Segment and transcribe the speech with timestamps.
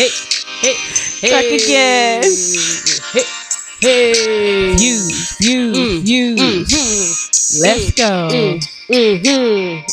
[0.00, 0.08] hey,
[0.60, 0.76] hey,
[1.20, 1.30] hey.
[1.30, 2.22] Back again.
[3.12, 3.24] Hey,
[3.80, 4.76] hey.
[4.76, 6.72] Views, views, Mm, views.
[6.72, 7.16] Mhm.
[7.50, 8.30] Let's go.
[8.30, 9.84] Mm, mhm.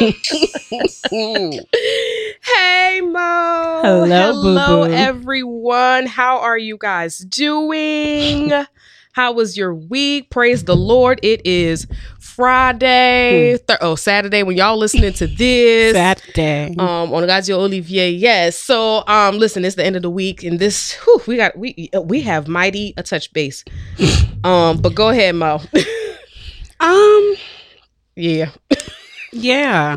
[2.42, 3.82] hey Mo.
[3.82, 4.84] Hello, Hello boo-boo.
[4.84, 6.06] everyone.
[6.06, 8.66] How are you guys doing?
[9.14, 10.28] How was your week?
[10.30, 11.20] Praise the Lord.
[11.22, 11.86] It is
[12.18, 13.56] Friday.
[13.58, 15.94] Thir- oh, Saturday when y'all listening to this.
[15.94, 16.74] Saturday.
[16.78, 18.10] um on Radio Olivier.
[18.10, 18.58] Yes.
[18.58, 21.90] So um listen, it's the end of the week and this whew, we got we
[22.02, 23.64] we have mighty a touch base.
[24.44, 25.60] um but go ahead, Mo.
[26.80, 27.34] Um,
[28.16, 28.50] yeah.
[29.32, 29.96] yeah.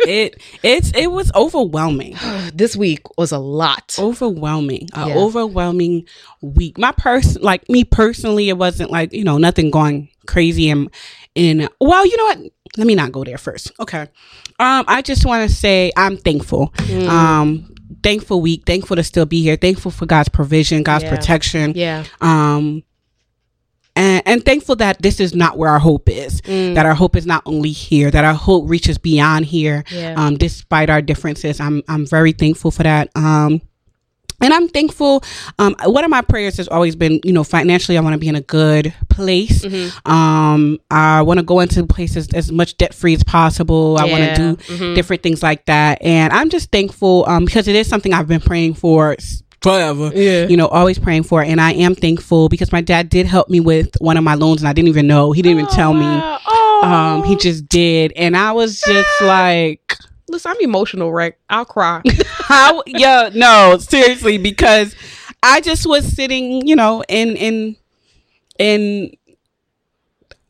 [0.00, 2.16] It it's it was overwhelming.
[2.54, 3.96] this week was a lot.
[3.98, 4.88] Overwhelming.
[4.94, 6.06] A overwhelming
[6.40, 6.78] week.
[6.78, 10.90] My person like me personally, it wasn't like, you know, nothing going crazy and
[11.34, 12.52] in well, you know what?
[12.76, 13.72] Let me not go there first.
[13.80, 14.02] Okay.
[14.58, 16.68] Um, I just want to say I'm thankful.
[16.76, 17.08] Mm.
[17.08, 21.16] Um thankful week, thankful to still be here, thankful for God's provision, God's Yeah.
[21.16, 21.72] protection.
[21.76, 22.04] yeah.
[22.20, 22.82] Um
[24.00, 26.40] and, and thankful that this is not where our hope is.
[26.42, 26.74] Mm.
[26.74, 29.84] That our hope is not only here, that our hope reaches beyond here.
[29.90, 30.14] yeah.
[30.16, 33.10] Um, despite our differences, I'm I'm very thankful for that.
[33.14, 33.60] Um,
[34.42, 35.22] and I'm thankful.
[35.58, 38.26] Um, one of my prayers has always been, you know, financially, I want to be
[38.28, 39.62] in a good place.
[39.66, 39.92] Mhm.
[40.10, 43.98] Um, I want to go into places as much debt free as possible.
[44.00, 44.94] I want to do Mhm.
[44.94, 48.40] different things like that, and I'm just thankful um, because it is something I've been
[48.40, 49.14] praying for
[49.62, 50.46] forever Yeah.
[50.46, 51.42] you know, always praying for.
[51.42, 51.48] It.
[51.48, 54.60] And I am thankful because my dad did help me with one of my loans,
[54.62, 55.32] and I didn't even know.
[55.32, 56.06] He didn't even tell me.
[56.06, 56.80] Oh.
[56.82, 59.96] Um, he just did, and I was just like,
[60.28, 60.50] listen.
[60.50, 61.34] I'm emotional, right?
[61.50, 62.00] I'll cry.
[62.26, 62.82] "How?
[62.86, 64.94] yeah, no, seriously," because
[65.42, 67.76] I just was sitting, you know, in in
[68.58, 69.12] in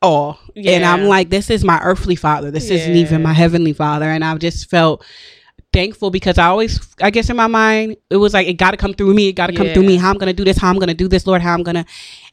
[0.02, 0.92] awe, and Yeah.
[0.92, 2.50] I'm like, "This is my earthly father.
[2.50, 5.04] This isn't even my heavenly father," and I just felt
[5.72, 8.76] thankful because I always, I guess in my mind, it was like, it got to
[8.76, 9.28] come through me.
[9.28, 9.96] It got to come through me.
[9.96, 11.62] How I'm going to do this, how I'm going to do this, Lord, how I'm
[11.62, 11.84] going to,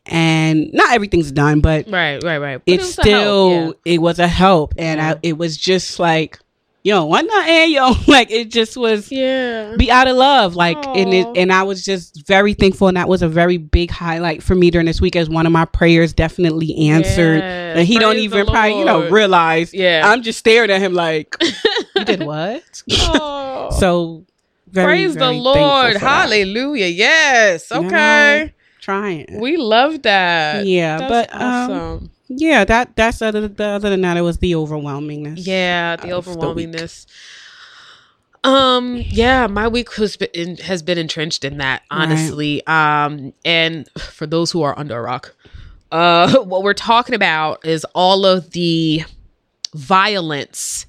[0.08, 2.58] and not everything's done, but right, right, right.
[2.66, 4.74] But it's a still, help, it was a help.
[4.78, 5.12] And Yeah.
[5.12, 6.40] I, it was just like,
[6.88, 9.76] yo, one not and yo, like it just was yeah.
[9.78, 10.56] be out of love.
[10.56, 12.88] Like, and it, and I was just very thankful.
[12.88, 15.52] And that was a very big highlight for me during this week as one of
[15.52, 17.40] my prayers definitely answered.
[17.40, 17.78] Yeah.
[17.78, 19.74] And he don't even probably, you know, realize.
[19.74, 20.04] Yeah.
[20.06, 21.36] I'm just staring at him like,
[21.96, 22.84] you did what?
[23.70, 24.26] So
[24.68, 25.94] very, Praise the very thankful Lord.
[25.94, 26.08] for that.
[26.08, 26.88] Hallelujah.
[26.88, 27.70] Yes.
[27.70, 27.88] You know?
[27.88, 28.54] Okay.
[28.80, 29.40] Trying.
[29.42, 30.66] We love that.
[30.66, 32.12] yeah, That's but um, awesome.
[32.30, 35.46] Yeah, that that's other, other than that, it was the overwhelmingness.
[35.46, 37.06] yeah, the of the overwhelmingness.
[38.44, 42.02] Um, yeah, my week has been has been entrenched in that, Right.
[42.04, 42.66] honestly.
[42.68, 45.36] Um, and for those who are under a rock,
[45.92, 49.04] uh, what we're talking about is all of the
[49.74, 50.86] violence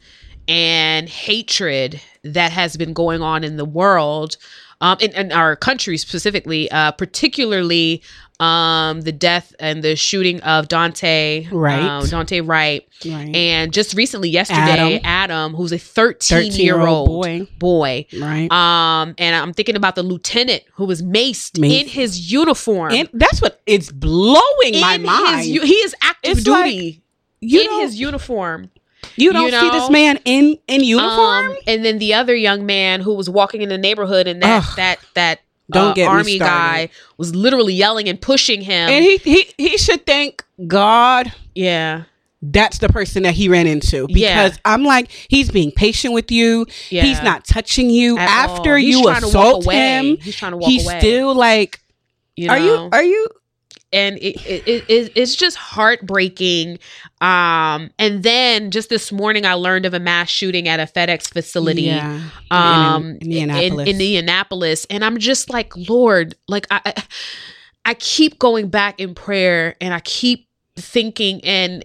[0.47, 4.37] and hatred that has been going on in the world,
[4.81, 8.03] um, in, in our country specifically, uh, particularly
[8.41, 11.81] um, the death and the shooting of Daunte, Right.
[11.81, 13.35] um, Daunte Wright, Right.
[13.35, 15.01] and just recently, yesterday, Adam.
[15.05, 17.47] Adam, who's a 13 year 13-year-old boy.
[17.59, 18.07] boy.
[18.21, 18.51] right.
[18.53, 21.81] Um, and I'm thinking about the lieutenant who was maced, Maced.
[21.81, 22.93] in his uniform.
[22.93, 25.45] and that's what it's blowing my mind.
[25.47, 27.03] His, he is active It's like, duty
[27.41, 28.71] you in don't, his uniform.
[29.17, 31.47] you don't you see this man in in uniform.
[31.53, 34.65] Um, and then the other young man who was walking in the neighborhood, and that
[34.65, 34.77] Ugh.
[34.77, 38.89] that that Don't uh, get army guy was literally yelling and pushing him.
[38.89, 42.05] and he, he he should thank God yeah,
[42.41, 44.57] that's the person that he ran into because Yeah.
[44.65, 46.67] I'm like he's being patient with you.
[46.91, 47.03] yeah.
[47.03, 50.17] He's not touching you At after you assault him.
[50.19, 50.99] He's trying to walk He's away.
[51.01, 51.81] still like,
[52.37, 52.53] you know?
[52.55, 53.29] are you are you
[53.93, 56.79] and it, it, it, it- it's just heartbreaking
[57.21, 61.33] um and then just this morning i learned of a mass shooting at a fedex
[61.33, 62.23] facility Yeah.
[62.51, 63.89] um in, Indianapolis.
[63.89, 67.03] in indianapolis and i'm just like lord like i I-
[67.87, 70.47] i keep going back in prayer and i keep
[70.77, 71.85] thinking and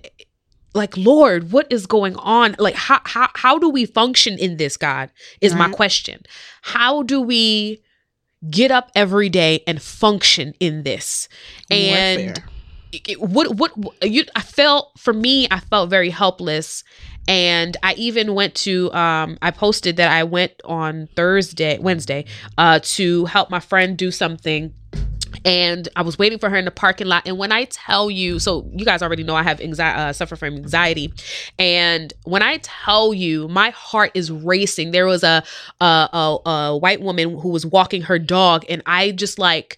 [0.75, 4.75] like lord what is going on like how how, how do we function in this
[4.77, 5.09] god
[5.41, 6.21] is my question
[6.61, 7.81] how do we
[8.49, 11.27] get up every day and function in this.
[11.71, 12.39] And
[12.91, 13.71] it- what what
[14.03, 16.83] you I felt for me I felt very helpless.
[17.27, 22.25] And I even went to um I posted that I went on Thursday Wednesday
[22.57, 24.73] uh to help my friend do something
[25.45, 27.23] and I was waiting for her in the parking lot.
[27.27, 30.35] And when I tell you, so you guys already know I have anxiety, uh, suffer
[30.35, 31.13] from anxiety,
[31.59, 34.91] and when I tell you, my heart is racing.
[34.91, 35.43] There was a
[35.81, 35.85] a,
[36.45, 39.77] a, a white woman who was walking her dog, and I just like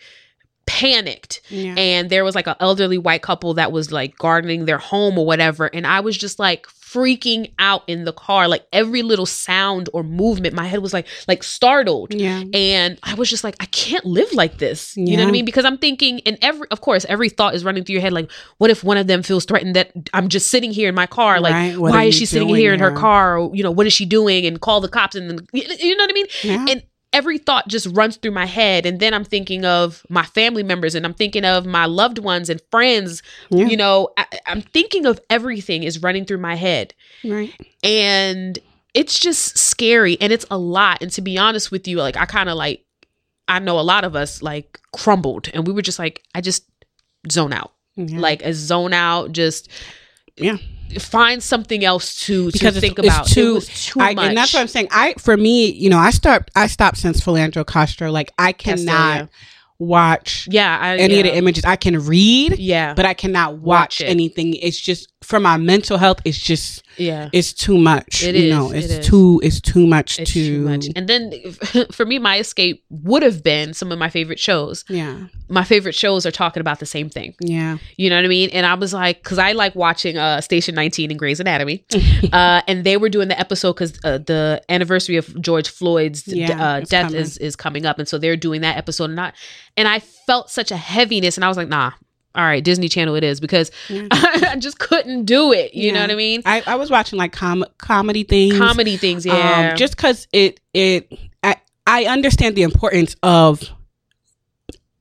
[0.67, 1.75] panicked Yeah.
[1.77, 5.23] and there was like an elderly white couple that was like gardening their home or
[5.23, 6.65] whatever and i was just like
[6.95, 8.47] freaking out in the car.
[8.47, 12.13] Like every little sound or movement, my head was like like startled.
[12.13, 12.43] Yeah.
[12.53, 14.95] And I was just like, I can't live like this.
[14.95, 15.45] You know what I mean?
[15.45, 18.13] Because I'm thinking, and every, of course, every thought is running through your head.
[18.13, 21.07] Like, what if one of them feels threatened that I'm just sitting here in my
[21.07, 21.39] car?
[21.41, 21.77] Like, Right.
[21.77, 23.39] Why is she sitting here in her car?
[23.39, 24.45] Or, you know, what is she doing?
[24.45, 25.15] And call the cops.
[25.15, 26.27] And then, you know what I mean?
[26.43, 26.65] Yeah.
[26.69, 26.83] And
[27.15, 28.85] every thought just runs through my head.
[28.85, 32.49] And then I'm thinking of my family members and I'm thinking of my loved ones
[32.49, 33.23] and friends.
[33.49, 33.65] Yeah.
[33.67, 37.53] You know, I, I'm thinking of everything is running through my head right.
[37.83, 38.59] and
[38.93, 42.25] it's just scary and it's a lot and to be honest with you like i
[42.25, 42.85] kind of like
[43.49, 46.63] i know a lot of us like crumbled and we were just like i just
[47.29, 48.19] zone out Yeah.
[48.19, 49.67] like a zone out just
[50.37, 50.57] Yeah.
[50.99, 54.37] Find something else to because to think about too, it was too I, much and
[54.37, 54.87] that's what I'm saying.
[54.91, 58.11] I for me, you know, I start I stopped since Philando Castile.
[58.11, 59.27] Like I Castile, cannot yeah.
[59.79, 61.19] watch yeah I, any yeah.
[61.21, 61.65] of the images.
[61.65, 64.53] I can read, yeah but I cannot watch, Watch anything.
[64.55, 66.19] It's just for my mental health.
[66.25, 68.23] It's just yeah it's too much.
[68.23, 69.05] It you is, know, it's is.
[69.07, 71.31] too it's too much it's to too much and then
[71.91, 75.93] for me my escape would have been some of my favorite shows yeah my favorite
[75.93, 78.49] shows are talking about the same thing yeah You know what I mean?
[78.51, 81.83] And I was like, because I like watching uh, Station 19 and Grey's Anatomy.
[82.33, 86.59] uh, and they were doing the episode because uh, the anniversary of George Floyd's Yeah,
[86.63, 87.21] uh, death coming.
[87.21, 87.99] is, is coming up.
[87.99, 89.09] And so they're doing that episode.
[89.11, 89.33] And I,
[89.77, 91.37] and I felt such a heaviness.
[91.37, 91.91] And I was like, nah,
[92.35, 94.07] all right, Disney Channel it is because Yeah.
[94.11, 95.73] I just couldn't do it.
[95.73, 96.41] You know what I mean?
[96.45, 99.69] I, I was watching like com- comedy things Comedy things, yeah.
[99.71, 101.11] um, just because it it
[101.43, 101.55] I,
[101.87, 103.63] I understand the importance of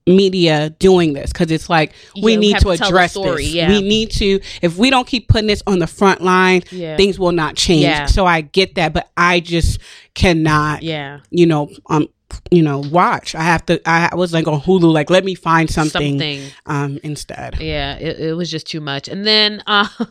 [0.07, 1.91] media doing this because it's like
[2.21, 3.69] we Yeah, need to address story, this yeah.
[3.69, 6.95] we need to if we don't keep putting this on the front line yeah.
[6.95, 8.05] things will not change Yeah.
[8.05, 9.79] so i get that but i just
[10.13, 11.21] cannot yeah.
[11.31, 12.07] you know um
[12.51, 13.35] you know watch.
[13.35, 16.51] I have to i was like on hulu like let me find something, Something.
[16.65, 17.59] um instead.
[17.59, 19.07] Yeah it, it was just too much.
[19.07, 19.87] And then uh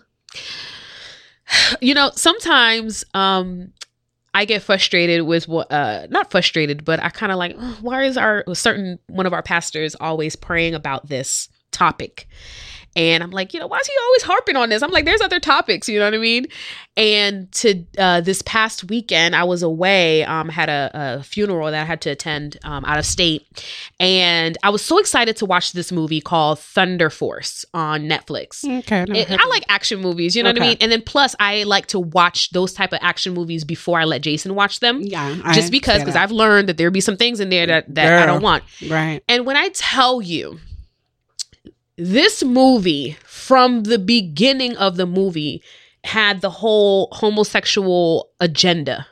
[1.81, 3.73] you know sometimes um
[4.33, 8.05] i get frustrated with what uh not frustrated but i kind of like "Oh, why
[8.05, 12.27] is our certain one of our pastors always praying about this topic
[12.97, 14.83] and I'm like, you know, why is he always harping on this?
[14.83, 16.47] I'm like, there's other topics, you know what I mean?
[16.97, 21.83] And to uh, this past weekend, I was away, um, had a, a funeral that
[21.83, 23.43] I had to attend um, out of state,
[23.99, 28.65] and I was so excited to watch this movie called Thunder Force on Netflix.
[28.79, 30.77] okay I It- I like action movies, you know what I mean?
[30.81, 34.21] And then plus, I like to watch those type of action movies before I let
[34.23, 36.15] Jason watch them, yeah I just because because.
[36.17, 38.63] I've learned that there be some things in there that that I don't want.
[38.89, 40.61] right And when I tell you,
[41.97, 45.63] this movie from the beginning of the movie
[46.03, 49.07] had the whole homosexual agenda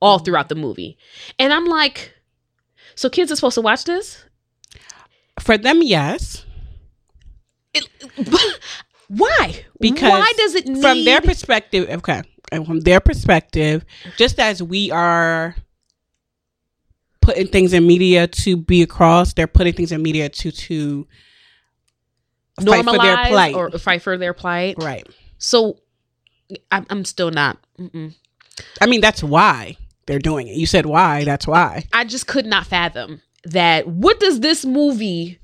[0.00, 0.96] all throughout the movie.
[1.38, 2.14] And I'm like,
[2.94, 4.24] so kids are supposed to watch this?
[5.40, 6.44] for them yes
[7.74, 7.88] It,
[9.08, 9.64] why?
[9.80, 13.84] Because why does it need from their perspective okay and from their perspective
[14.16, 15.54] just as we are
[17.20, 21.06] putting things in media to be across they're putting things in media to to
[22.60, 24.76] fight for their normalize plight or fight for their plight?
[24.78, 25.06] right
[25.38, 25.78] So
[26.70, 27.58] I'm, I'm still not.
[27.78, 28.14] Mm-mm.
[28.80, 29.76] i mean that's why
[30.06, 33.86] they're doing it you said why that's why I just could not fathom that.
[33.86, 35.38] What does this movie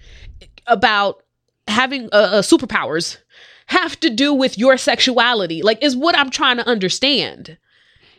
[0.66, 1.22] about
[1.68, 3.18] having uh, uh, superpowers
[3.66, 5.62] have to do with your sexuality?
[5.62, 7.56] Like, is what I'm trying to understand.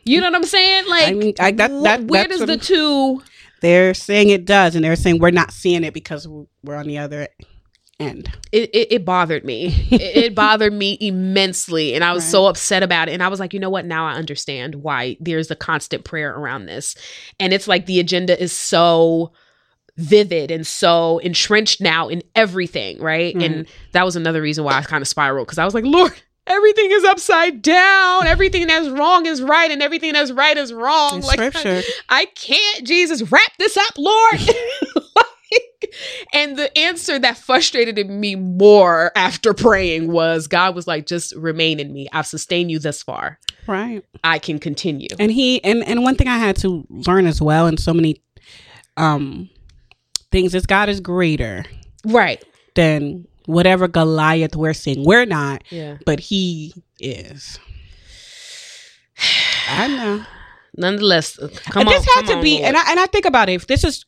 [0.06, 0.88] You know what I'm saying?
[0.88, 3.21] Like, I mean, I- that- wh- where does the two?
[3.61, 6.28] they're saying it does and they're saying we're not seeing it because
[6.64, 7.28] we're on the other
[7.99, 9.87] end It, it, it bothered me.
[9.92, 12.31] it, it bothered me immensely, and I was Right.
[12.31, 13.14] so upset about it.
[13.14, 13.85] And I was like, you know what?
[13.85, 16.95] Now I understand why there's a constant prayer around this,
[17.40, 19.31] and it's like the agenda is so
[19.97, 23.33] vivid and so entrenched now in everything, right?
[23.35, 26.11] And that was another reason why I kind of spiraled because I was like, Lord,
[26.47, 28.28] everything is upside down.
[28.28, 31.19] Everything that's wrong is right, and everything that's right is wrong.
[31.19, 34.40] It's Like, scripture I can't, Jesus, wrap this up, Lord.
[36.33, 41.80] And the answer that frustrated me more after praying was God was like, just remain
[41.80, 42.07] in me.
[42.13, 43.39] I've sustained you this far.
[43.68, 45.07] right I can continue.
[45.19, 48.21] and he and and one thing i had to learn as well in so many
[48.97, 49.49] um
[50.31, 51.65] things is god is greater
[52.06, 52.44] Right.
[52.75, 55.04] than whatever Goliath we're seeing.
[55.06, 55.97] We're not, Yeah.
[56.06, 57.59] but he is.
[59.69, 60.25] I know.
[60.77, 61.95] Nonetheless, uh, come and on.
[61.95, 62.65] this had to on, be, Lord.
[62.65, 63.54] and I and I think about it.
[63.54, 64.06] If this is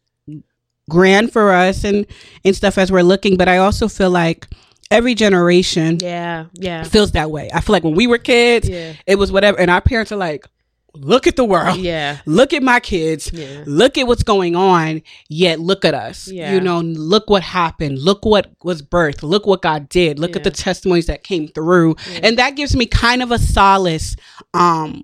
[0.90, 2.06] grand for us and
[2.44, 4.48] and stuff as we're looking, but I also feel like
[4.90, 7.50] every generation yeah, yeah, feels that way.
[7.54, 8.94] I feel like when we were kids, yeah.
[9.06, 10.48] it was whatever, and our parents are like,
[10.94, 11.78] look at the world.
[11.78, 12.18] Yeah.
[12.26, 13.32] Look at my kids.
[13.32, 13.64] Yeah.
[13.66, 15.02] Look at what's going on.
[15.30, 16.28] Yet look at us.
[16.28, 16.54] Yeah.
[16.54, 18.00] You know, look what happened.
[18.00, 19.24] Look what was birthed.
[19.24, 20.20] Look what God did.
[20.20, 20.38] Look Yeah.
[20.38, 21.96] at the testimonies that came through.
[22.24, 24.16] And that gives me kind of a solace,
[24.54, 25.04] um,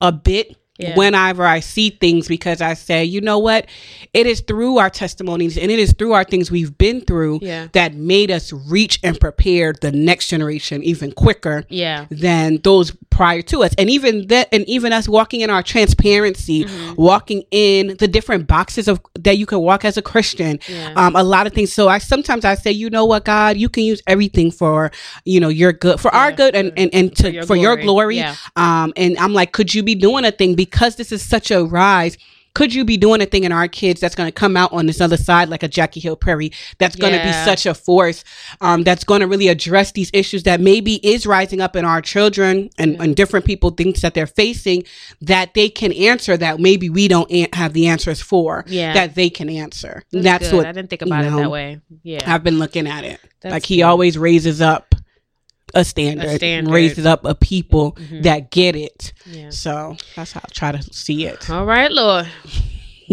[0.00, 0.94] a bit Yeah.
[0.96, 3.66] whenever I see things because I say, you know what?
[4.14, 7.66] It is through our testimonies and it is through our things we've been through Yeah.
[7.72, 12.06] that made us reach and prepare the next generation even quicker Yeah.
[12.10, 16.64] than those prior to us and even that and even us walking in our transparency
[16.64, 16.94] Mm-hmm.
[16.96, 20.92] walking in the different boxes of that you can walk as a christian Yeah.
[20.96, 23.68] um a lot of things so i sometimes i say you know what god you
[23.68, 24.90] can use everything for
[25.24, 28.36] you know your good for our good and and, and to for your, glory, Yeah.
[28.56, 31.64] um and i'm like could you be doing a thing because this is such a
[31.64, 32.16] rise
[32.54, 34.86] could you be doing a thing in our kids that's going to come out on
[34.86, 38.24] this other side like a Jackie Hill Perry that's going to be such a force
[38.60, 42.02] um, that's going to really address these issues that maybe is rising up in our
[42.02, 44.82] children and, and different people things that they're facing
[45.20, 48.92] that they can answer that maybe we don't an- have the answers for Yeah.
[48.94, 51.80] that they can answer That's, that's what I didn't think about you it that way.
[52.02, 52.22] Yeah.
[52.34, 53.82] I've been looking at it That's like he good.
[53.84, 54.87] always raises up
[55.74, 56.72] a standard, A standard.
[56.72, 58.22] raises up a people Mhm.
[58.24, 59.50] that get it Yeah.
[59.50, 62.26] so that's how I try to see it All right, Lord.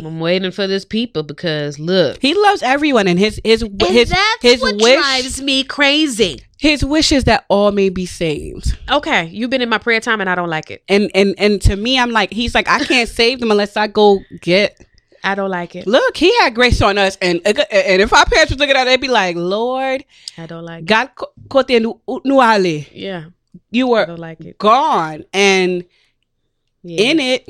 [0.03, 2.21] I'm waiting for this people because look.
[2.21, 6.41] He loves everyone, and his his And his that's his what wish drives me crazy.
[6.57, 8.77] his wish is that all may be saved.
[8.91, 10.83] Okay, you've been in my prayer time and I don't like it.
[10.89, 13.87] And and and to me, I'm like, he's like, I can't save them unless I
[13.87, 14.77] go get.
[15.25, 15.87] I don't like it.
[15.87, 18.83] Look, he had grace on us, and uh, and if our parents was looking at
[18.83, 20.05] it, they'd be like, Lord,
[20.37, 20.85] I don't like.
[20.85, 21.09] God,
[21.49, 23.25] kote nuale, Yeah,
[23.71, 24.57] you were like it.
[24.57, 25.83] gone, and
[26.83, 27.01] Yeah.
[27.11, 27.49] in it,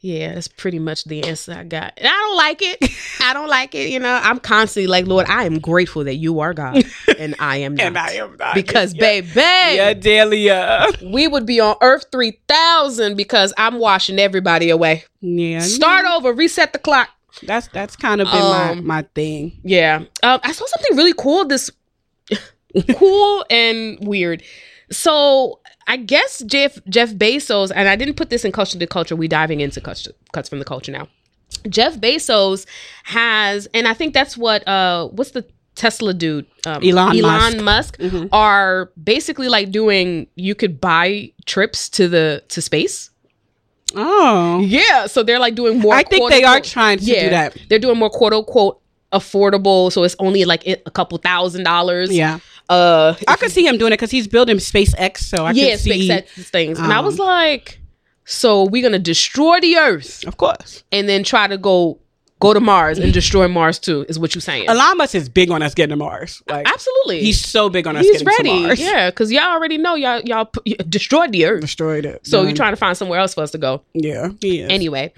[0.00, 1.94] Yeah, that's pretty much the answer I got.
[1.96, 2.78] And I don't like it.
[3.20, 3.88] I don't like it.
[3.90, 6.84] You know, I'm constantly like, Lord, I am grateful that you are God
[7.18, 7.86] and I am not.
[7.86, 13.16] and I am not because, yeah, baby, yeah, Delia, we would be on Earth 3000
[13.16, 15.04] because I'm washing everybody away.
[15.20, 17.08] yeah, Start over, reset the clock.
[17.42, 19.58] That's that's kind of been my Um, my thing.
[19.64, 20.04] Yeah.
[20.22, 21.70] Um, I saw something really cool this
[22.96, 24.42] cool and weird.
[24.90, 29.16] So I guess Jeff Jeff Bezos, and I didn't put this in culture to culture.
[29.16, 31.08] We diving into culture, cuts from the culture now.
[31.68, 32.66] Jeff Bezos
[33.04, 37.98] has, and I think that's what uh, what's the Tesla dude, um, Elon Elon Musk,
[37.98, 38.28] Mhm.
[38.32, 40.26] are basically like doing.
[40.36, 43.10] You could buy trips to the to space.
[43.94, 45.94] Oh, Yeah, so they're like doing more.
[45.94, 47.56] I think quote they are trying to do that.
[47.70, 48.80] They're doing more quote unquote
[49.12, 52.14] affordable, so it's only like a couple thousand dollars.
[52.14, 55.18] Yeah, Uh, I could see him doing it because he's building SpaceX.
[55.18, 57.80] So I yeah, could see, SpaceX things, and I um, was like,
[58.24, 60.84] so we're gonna destroy the Earth of course.
[60.92, 61.98] and then try to go
[62.40, 64.68] go to Mars and destroy Mars too, is what you're saying?
[64.68, 66.42] Elon Musk is big on us getting to Mars.
[66.48, 68.62] Like Absolutely, he's so big on us he's getting to ready.
[68.66, 68.80] Mars.
[68.80, 72.26] Yeah, because y'all already know y'all y'all p- destroyed the Earth, destroyed it.
[72.26, 73.82] so you're trying to find somewhere else for us to go.
[73.94, 74.30] Yeah.
[74.42, 75.12] Anyway,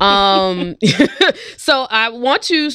[0.00, 0.76] um,
[1.56, 2.70] so I want to.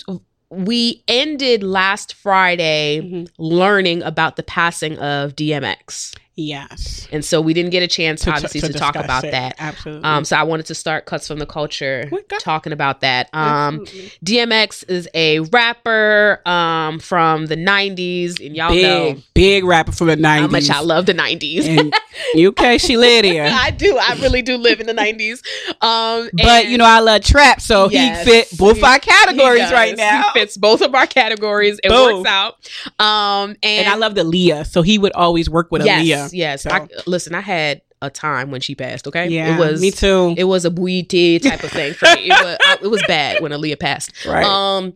[0.52, 3.28] We ended last Friday Mhm.
[3.38, 7.08] learning about the passing of DMX, yes.
[7.12, 9.32] and so we didn't get a chance, To- obviously, to, to talk about it.
[9.32, 9.56] that.
[9.60, 10.04] Absolutely.
[10.04, 12.38] Um, so I wanted to start cuts from the culture Okay.
[12.40, 13.30] talking about that.
[13.34, 14.12] Um, Absolutely.
[14.26, 20.08] DMX is a rapper um from the '90s, and y'all know big, big rapper from
[20.08, 20.48] the nineties.
[20.48, 21.66] how much I love the '90s.
[21.68, 21.94] And
[22.38, 23.50] UK, she live here.
[23.52, 23.98] I do.
[23.98, 25.42] I really do live in the '90s.
[25.84, 28.26] Um, But you know, I love trap, so Yes.
[28.26, 30.32] he fit both He- our categories right now.
[30.34, 31.80] He fits both of our categories.
[31.84, 32.18] It Boom.
[32.24, 32.56] works out.
[33.00, 36.21] Um, and, and I love Aaliyah, so he would always work with yes, Aaliyah.
[36.32, 36.64] Yes.
[36.64, 39.08] So- I, listen, I had a time when she passed.
[39.08, 40.34] Okay, Yeah, it was me too.
[40.38, 42.30] It was a buite type of thing for me.
[42.30, 44.26] It was, I- it was bad when Aaliyah passed.
[44.26, 44.44] right.
[44.46, 44.94] Um,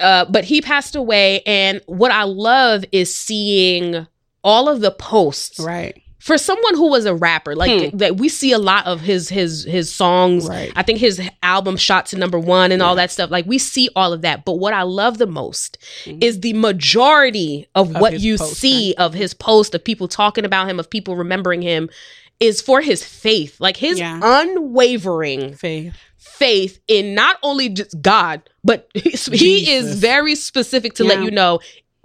[0.00, 4.06] uh, but he passed away, and what I love is seeing
[4.44, 6.00] all of the posts right.
[6.26, 7.54] For someone who was a rapper.
[7.54, 7.96] Like Hmm.
[7.98, 10.48] that, we see a lot of his his his songs.
[10.48, 10.72] Right.
[10.74, 13.30] I think his album shot to number one and all that stuff.
[13.30, 14.44] Like we see all of that.
[14.44, 16.22] But what I love the most Mhm.
[16.24, 20.44] is the majority of, Of what you posts, see of his post of people talking
[20.44, 21.88] about him, of people remembering him.
[22.38, 24.20] Is for his faith, like his Yeah.
[24.22, 25.94] unwavering Faith.
[26.18, 31.30] faith in not only just God, but he, he is very specific to let you
[31.30, 31.60] know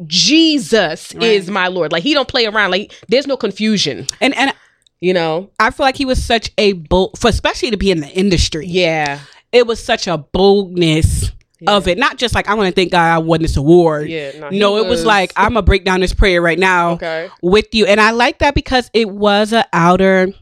[0.07, 1.23] Jesus Right.
[1.23, 1.91] is my Lord.
[1.91, 2.71] Like he don't play around.
[2.71, 4.07] Like there's no confusion.
[4.19, 4.53] And and
[4.99, 5.49] You know?
[5.59, 8.67] I feel like he was such a bold, for especially to be in the industry.
[8.67, 9.19] Yeah.
[9.51, 11.31] It was such a boldness
[11.67, 11.97] of it.
[11.97, 14.09] Not just like I want to thank God I won this award.
[14.09, 14.49] Yeah.
[14.51, 17.29] No, it was like I'm gonna break down this prayer right now okay.
[17.41, 20.33] with you, and I like that because it was a outer.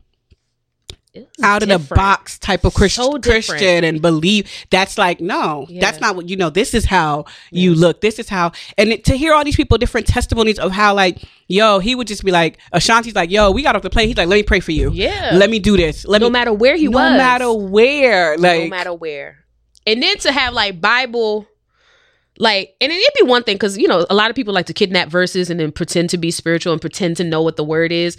[1.42, 3.18] Out of the box type of Christ- So.
[3.20, 5.82] Christian and believe that's like no Yeah.
[5.82, 9.04] that's not what you know this is how you look this is how and it,
[9.06, 12.32] to hear all these people different testimonies of how like yo he would just be
[12.32, 14.72] like Ashanti's like yo we got off the plane he's like let me pray for
[14.72, 15.32] you Yeah.
[15.34, 17.12] let me do this let no me matter where he no was.
[17.12, 19.38] No matter where like no matter where.
[19.88, 21.48] And then to have like Bible,
[22.38, 24.74] like, and it'd be one thing because you know a lot of people like to
[24.74, 27.92] kidnap verses and then pretend to be spiritual and pretend to know what the word
[27.92, 28.16] is.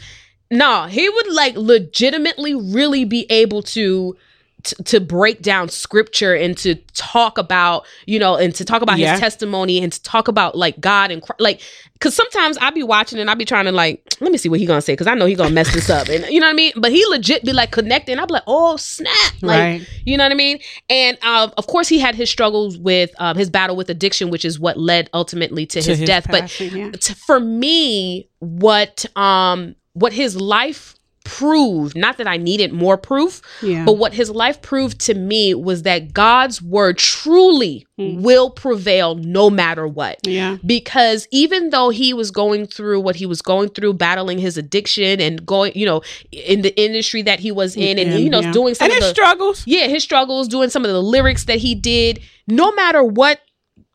[0.50, 4.16] No, he would like legitimately really be able to.
[4.62, 8.98] t- To break down scripture and to talk about, you know, and to talk about
[8.98, 9.12] Yeah.
[9.12, 11.62] his testimony and to talk about like God and like,
[11.94, 14.60] because sometimes I be watching and I be trying to like, let me see what
[14.60, 16.52] he gonna say because I know he gonna mess this up and you know what
[16.52, 16.72] I mean.
[16.76, 18.18] But he legit be like connecting.
[18.18, 20.58] I be like, oh snap, like right you know what I mean?
[20.90, 24.44] And um, of course, he had his struggles with um, his battle with addiction, which
[24.44, 26.26] is what led ultimately to, his, death.
[26.28, 26.88] passing, yeah.
[26.90, 32.96] But t- for me, what um, what his life proved, not that I needed more
[32.96, 33.84] proof, yeah.
[33.84, 38.22] but what his life proved to me was that God's word truly Hmm.
[38.22, 40.18] will prevail no matter what.
[40.26, 40.56] Yeah.
[40.64, 45.20] Because even though he was going through what he was going through battling his addiction
[45.20, 46.00] and going you know
[46.32, 48.52] in the industry that he was in and, you know yeah.
[48.52, 49.64] doing some and of his the struggles.
[49.66, 53.40] Yeah, his struggles, doing some of the lyrics that he did, no matter what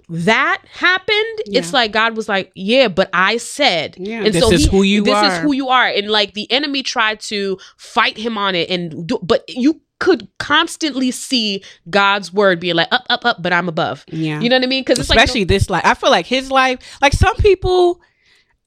[0.09, 3.95] that happened, it's like God was like, Yeah, but I said.
[3.99, 5.31] Yeah, and this so is he- who you this are.
[5.33, 5.87] is who you are.
[5.87, 10.27] And like the enemy tried to fight him on it and do but you could
[10.39, 14.03] constantly see God's word being like up, up, up, but I'm above.
[14.09, 14.81] yeah You know what I mean?
[14.83, 15.83] Because it's especially like this life.
[15.85, 18.01] I feel like his life, like some people,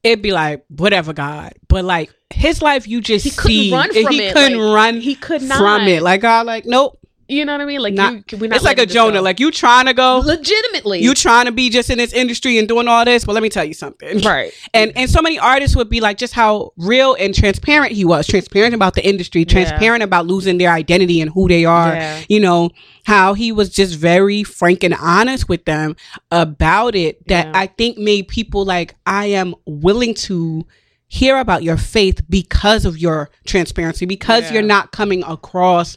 [0.02, 4.12] it'd be like whatever God, but like his life, you just he couldn't run from
[4.12, 4.32] he it.
[4.34, 6.02] couldn't like, run He could not from it.
[6.02, 6.97] Like God, like nope,
[7.28, 7.80] you know what I mean?
[7.80, 9.18] Like Not- you, we're not it's like a Jonah.
[9.18, 9.22] go.
[9.22, 11.00] Like you trying to go, legitimately.
[11.02, 13.24] you trying to be just in this industry and doing all this.
[13.24, 14.20] But let me tell you something.
[14.22, 14.52] right.
[14.72, 18.26] And and so many artists would be like just how real and transparent he was,
[18.26, 21.94] transparent about the industry, transparent about losing their identity and who they are.
[21.94, 22.22] Yeah.
[22.28, 22.70] You know
[23.04, 25.96] how he was just very frank and honest with them
[26.30, 27.26] about it.
[27.28, 27.52] That Yeah.
[27.54, 30.66] I think made people like I am willing to
[31.10, 34.54] hear about your faith because of your transparency, because Yeah.
[34.54, 35.96] you're not coming across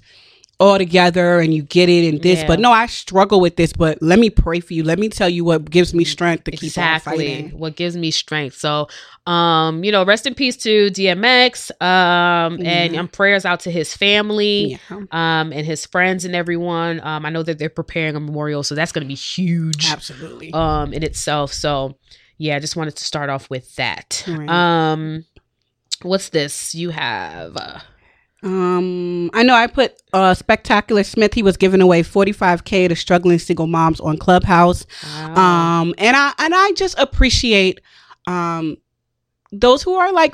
[0.62, 2.48] all together and you get it and this Yeah.
[2.48, 4.84] but no i struggle with this but let me pray for you.
[4.84, 7.12] Let me tell you what gives me strength to keep on exactly.
[7.12, 7.58] fighting.
[7.58, 8.56] What gives me strength.
[8.58, 8.88] So
[9.26, 13.96] um you know rest in peace to dmx um and um, prayers out to his
[13.96, 14.98] family yeah.
[15.12, 17.00] um and his friends and everyone.
[17.04, 20.54] Um i know that they're preparing a memorial so that's going to be huge absolutely.
[20.54, 21.54] um in itself.
[21.54, 21.98] So
[22.38, 24.24] yeah i just wanted to start off with that.
[24.28, 24.50] Right.
[24.50, 25.26] um
[26.04, 26.74] what's this?
[26.76, 27.80] You have uh,
[28.44, 31.34] Um, I know I put uh Spectacular Smith.
[31.34, 34.86] He was giving away 45k to struggling single moms on Clubhouse.
[35.04, 35.82] wow.
[35.82, 37.82] Um, and I and I just appreciate
[38.28, 38.78] um
[39.52, 40.34] those who are like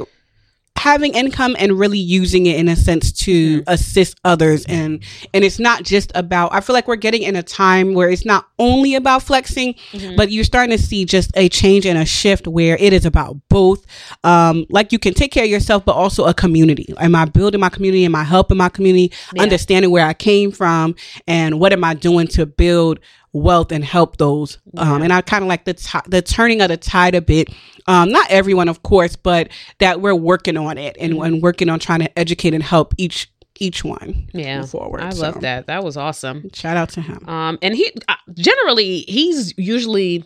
[0.77, 3.63] having income and really using it in a sense to Mhm.
[3.67, 4.99] assist others and
[5.33, 8.25] and it's not just about I feel like we're getting in a time where it's
[8.25, 10.15] not only about flexing Mhm.
[10.15, 13.37] but you're starting to see just a change and a shift where it is about
[13.49, 13.85] both
[14.23, 17.59] um like you can take care of yourself but also a community am i building
[17.59, 19.41] my community am i helping my community Yeah.
[19.43, 20.95] understanding where i came from
[21.27, 22.99] and what am i doing to build
[23.33, 26.69] wealth and help those um and i kind of like the ti the turning of
[26.69, 27.49] the tide a bit.
[27.85, 31.25] Um not everyone of course but that we're working on it and, Mhm.
[31.25, 34.59] and working on trying to educate and help each each one yeah.
[34.61, 35.65] move forward i So, love that.
[35.67, 36.49] That was awesome.
[36.53, 37.27] Shout out to him.
[37.27, 40.23] Um, and he uh, generally he's usually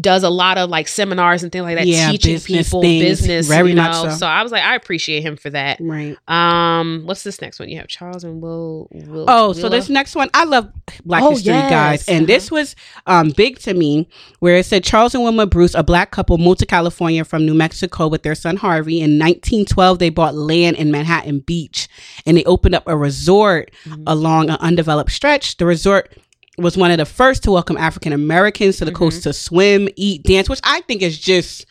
[0.00, 3.02] does a lot of like seminars and things like that, Yeah, teaching business people things,
[3.20, 3.46] business.
[3.48, 4.10] very you much know?
[4.10, 4.16] so.
[4.16, 5.78] So I was like, I appreciate him for that.
[5.80, 7.68] right Um, what's this next one?
[7.68, 8.88] You have Charles and Will.
[8.92, 10.70] Will Oh, so this next one, I love
[11.04, 11.70] Black Oh, History yes.
[11.70, 12.26] guys, and Uh-huh.
[12.26, 12.74] this was
[13.06, 16.60] um, big to me, where it said Charles and Willa Bruce, a black couple, moved
[16.60, 19.00] to California from New Mexico with their son Harvey.
[19.00, 21.88] In 1912, they bought land in Manhattan Beach,
[22.24, 24.04] and they opened up a resort Mhm.
[24.06, 25.56] along an undeveloped stretch.
[25.58, 26.12] The resort
[26.58, 28.96] was one of the first to welcome African Americans to the Mhm.
[28.96, 31.66] coast to swim, eat, dance, which I think is just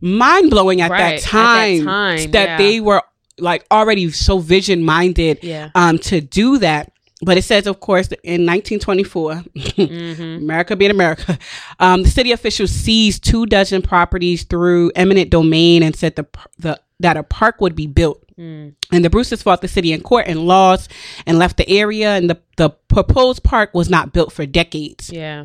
[0.00, 1.84] mind blowing at, Right, that at that time.
[1.84, 2.56] time, that yeah.
[2.58, 3.02] they were
[3.38, 5.70] like already so vision minded Yeah.
[5.74, 6.92] um, to do that.
[7.22, 9.44] But it says, of course, in 1924,
[9.76, 11.38] hmm America being America,
[11.78, 16.26] um, the city officials seized two dozen properties through eminent domain and said the,
[16.58, 18.22] the that a park would be built.
[18.40, 18.74] Mm.
[18.90, 20.90] And the Bruces fought the city in court and lost
[21.26, 22.16] and left the area.
[22.16, 25.10] And the, the proposed park was not built for decades.
[25.12, 25.44] Yeah.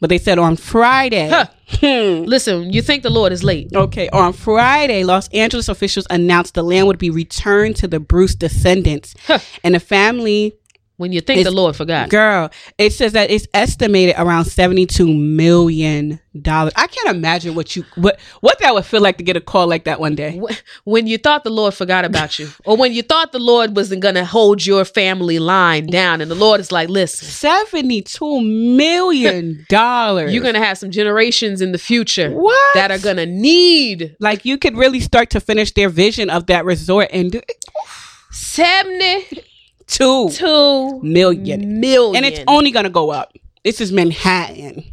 [0.00, 1.46] But they said on Friday, Huh.
[1.80, 2.24] Hmm.
[2.24, 3.70] Listen, you think the Lord is late?
[3.74, 8.34] Okay, on Friday, Los Angeles officials announced the land would be returned to the Bruce
[8.34, 9.38] descendants, Huh.
[9.64, 10.54] and the family
[11.02, 12.10] When you think It's- the Lord forgot.
[12.10, 16.72] Girl, it says that it's estimated around seventy-two million dollars.
[16.76, 19.66] I can't imagine what you what what that would feel like to get a call
[19.66, 20.40] like that one day.
[20.84, 24.00] When you thought the Lord forgot about you, or when you thought the Lord wasn't
[24.00, 29.66] going to hold your family line down, and the Lord is like, listen, Seventy-two million
[29.68, 30.32] dollars.
[30.32, 34.14] you're going to have some generations in the future what that are going to need
[34.20, 37.40] like you could really start to finish their vision of that resort and do
[38.30, 39.40] 72
[39.86, 42.16] two million, million.
[42.16, 43.32] and it's only gonna go up.
[43.64, 44.84] This is Manhattan.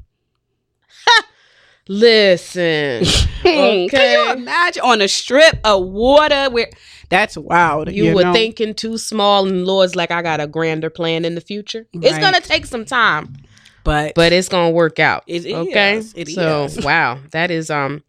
[1.88, 3.04] Listen,
[3.42, 6.70] Can you imagine on a strip of water where
[7.10, 7.92] that's wild.
[7.92, 8.34] You, were know?
[8.34, 11.88] thinking too small, and Lord's like, I got a grander plan in the future.
[11.92, 13.36] It's going to take some time,
[13.84, 15.24] but but it's going to work out.
[15.26, 15.98] It okay.
[15.98, 16.14] is.
[16.16, 16.80] It so, is.
[16.86, 18.04] wow, that is um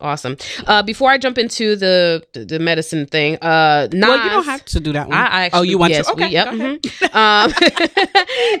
[0.00, 0.36] awesome.
[0.66, 4.44] Uh, before I jump into the the, the medicine thing, uh, Nas, well, you don't
[4.44, 5.16] have to do that one.
[5.16, 6.14] I, I actually, oh, you want yes, to?
[6.14, 6.32] we- Okay.
[6.32, 6.50] yep.
[6.50, 6.82] go ahead.
[6.82, 7.00] mhm.
[7.14, 7.52] Um,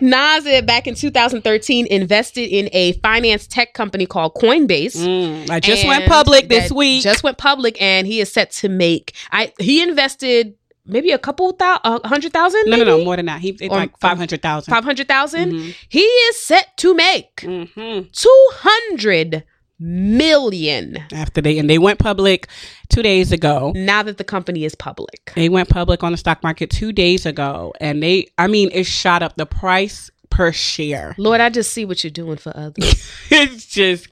[0.00, 4.96] Nas back in 2013 invested in a finance tech company called Coinbase.
[4.96, 7.02] Mm, I just went public this week.
[7.02, 9.14] Just went public, and he is set to make.
[9.32, 10.54] I he invested
[10.86, 12.62] maybe a couple thousand, a hundred thousand.
[12.66, 13.40] no, no, no, more than that.
[13.40, 14.72] He it's Or- like five hundred thousand.
[14.72, 15.52] five hundred thousand.
[15.52, 15.74] Mhm.
[15.88, 18.12] He is set to make Mhm.
[18.12, 19.44] two hundred
[19.80, 22.48] million After they and they went public
[22.88, 23.72] two days ago.
[23.74, 25.32] now that the company is public.
[25.34, 28.84] They went public on the stock market two days ago, and they, I mean, it
[28.84, 31.14] shot up the price per share.
[31.18, 33.10] Lord, I just see what you're doing for others.
[33.30, 34.08] it's just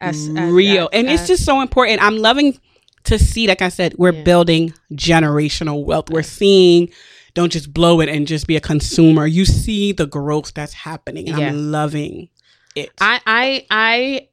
[0.00, 2.02] I s- I- real, and it's just so important.
[2.02, 2.58] I'm loving
[3.04, 4.22] to see, like I said, we're Yeah.
[4.24, 6.10] building generational wealth.
[6.10, 6.90] We're seeing.
[7.34, 9.26] Don't just blow it and just be a consumer.
[9.26, 11.28] You see the growth that's happening.
[11.28, 11.48] and Yeah.
[11.48, 12.28] I'm loving
[12.76, 12.90] it.
[13.00, 14.28] I I I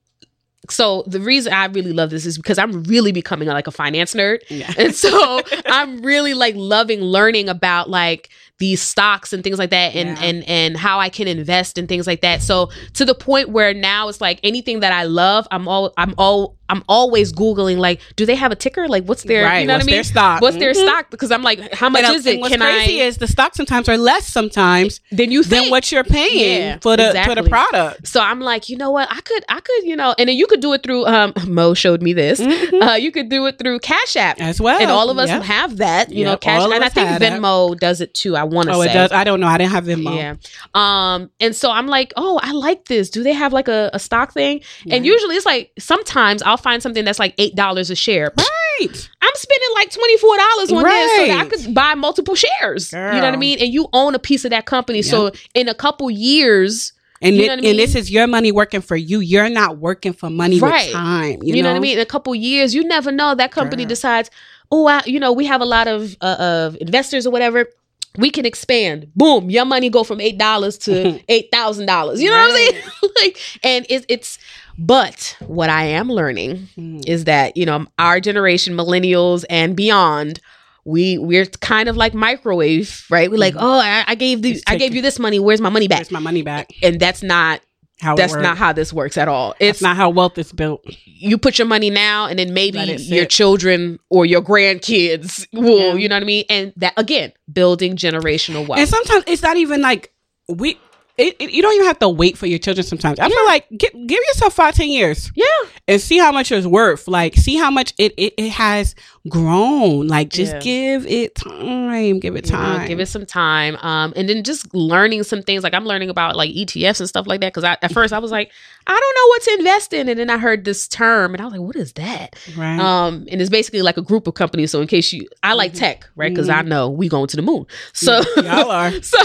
[0.69, 4.13] so the reason I really love this is because I'm really becoming like a finance
[4.13, 4.39] nerd.
[4.50, 4.71] yeah.
[4.78, 8.30] And so I'm really like loving learning about like
[8.62, 10.24] these stocks and things like that and Yeah.
[10.24, 12.41] and and how I can invest and things like that.
[12.43, 16.13] So to the point where now it's like anything that I love, I'm all I'm
[16.17, 18.88] all I'm always googling like do they have a ticker?
[18.88, 19.62] Like what's their right.
[19.62, 19.95] you know What's what I mean?
[19.95, 20.41] their stock?
[20.41, 20.84] What's their Mhm.
[20.88, 21.12] stock?
[21.12, 22.32] Because I'm like how much And, uh, is it?
[22.34, 25.69] and what's Can crazy I is the stock sometimes are less sometimes then you than
[25.69, 28.08] what you're paying Yeah, for the for the product.
[28.08, 29.08] So I'm like, you know what?
[29.12, 31.06] I could, I could, you know, and then you could do it through.
[31.08, 32.39] Um, Mo showed me this.
[32.39, 32.82] Mhm.
[32.88, 35.41] Uh, you could do it through Cash App, As well, and all of us Yep.
[35.43, 36.12] have that.
[36.12, 37.34] You know, Cash, all of and I think have that.
[37.41, 38.36] Venmo does it too.
[38.38, 38.90] I want to Oh, say.
[38.92, 39.12] it does.
[39.12, 39.48] I don't know.
[39.48, 40.16] I didn't have Venmo.
[40.16, 40.36] Yeah.
[40.74, 43.10] Um, and so I'm like, oh, I like this.
[43.10, 44.62] Do they have like a, a stock thing?
[44.90, 48.32] And usually it's like sometimes I'll find something that's like eight dollars a share.
[48.38, 49.10] Right.
[49.22, 51.50] I'm spending like twenty four dollars on this so that I Right.
[51.52, 52.92] could buy multiple shares.
[52.94, 53.60] You know what I mean?
[53.60, 55.02] And you own a piece of that company.
[55.02, 58.52] So in a couple years, And You know what I and this is your money
[58.52, 59.20] working for you.
[59.20, 60.86] You're not working for money Right.
[60.88, 61.44] with time.
[61.44, 61.70] You, You, know?
[61.70, 61.98] what I mean?
[61.98, 63.36] In a couple years, you never know.
[63.36, 63.90] That company Girl.
[63.90, 64.32] decides,
[64.72, 67.68] oh, I, you know, we have a lot of uh, of investors or whatever.
[68.17, 69.08] We can expand.
[69.15, 72.21] Boom, your money go from eight dollars to eight thousand dollars.
[72.21, 72.84] You know what I'm saying?
[73.21, 74.39] like, and it's it's.
[74.78, 77.08] But what I am learning Mm.
[77.08, 80.39] is that you know our generation, millennials and beyond.
[80.84, 83.30] We we're kind of like microwave, right?
[83.30, 83.60] We're like, Mhm.
[83.62, 85.38] oh, I, I gave the I gave you this money.
[85.38, 86.00] Where's my money back?
[86.00, 86.71] Where's my money back?
[86.82, 87.62] And that's not
[88.02, 89.50] How that's not how this works at all.
[89.60, 90.84] That's It's not how wealth is built.
[91.06, 95.94] you put your money now and then maybe your children or your grandkids will Yeah.
[95.94, 99.58] you know what i mean and that again building generational wealth And sometimes it's not
[99.58, 100.12] even like
[100.50, 100.80] we.
[101.22, 102.86] It, it, you don't even have to wait for your children.
[102.86, 105.32] Sometimes I feel like give, give yourself five, ten years.
[105.36, 105.46] yeah
[105.88, 107.08] and see how much it's worth.
[107.08, 108.96] Like, see how much it it, it has
[109.30, 110.08] grown.
[110.08, 110.60] Like, just Yeah.
[110.60, 112.20] give it time.
[112.20, 112.88] Give it time.
[112.88, 116.36] give it some time um and then just learning some things like i'm learning about
[116.36, 118.52] like etfs and stuff like that because I, at first i was like
[118.88, 121.46] i don't know what to invest in and then i heard this term and i
[121.46, 122.80] was like what is that right.
[122.80, 125.74] um and it's basically like a group of companies so in case you i like
[125.74, 125.78] Mhm.
[125.80, 128.92] tech right because i know we going to the moon so Y'all are.
[129.02, 129.18] so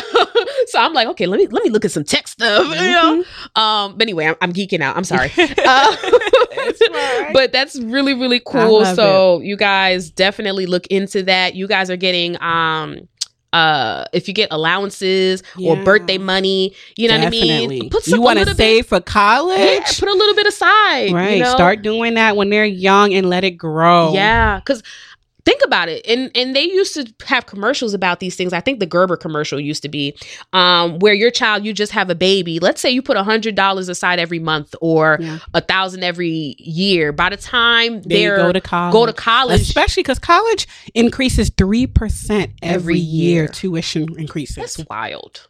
[0.67, 3.25] so i'm like okay let me let me look at some tech stuff you know?
[3.55, 4.97] Um but anyway i'm, I'm geeking out.
[4.97, 5.33] I'm sorry.
[5.69, 5.97] Uh,
[7.33, 8.85] but that's really really cool.
[8.85, 11.55] so you guys definitely look into that.
[11.55, 13.09] You guys are getting um
[13.53, 17.89] uh if you get allowances or birthday money you know what i mean?
[17.91, 19.59] Put some you want to save for college?
[19.59, 21.37] yeah, put a little bit aside right.
[21.37, 21.55] you know?
[21.55, 24.13] Start doing that when they're young and let it grow.
[24.13, 24.83] Yeah, because
[25.47, 28.53] think about it, and and they used to have commercials about these things.
[28.53, 30.15] I think the Gerber commercial used to be,
[30.53, 32.59] um, where your child you just have a baby.
[32.59, 35.19] Let's say you put a hundred dollars aside every month or
[35.55, 37.13] a thousand every year.
[37.13, 38.93] By the time They they're go to college.
[38.93, 41.87] go to college, Especially because college increases 3%
[42.31, 43.43] every, Every year.
[43.43, 43.49] year.
[43.49, 44.57] Tuition increases.
[44.57, 45.47] that's wild.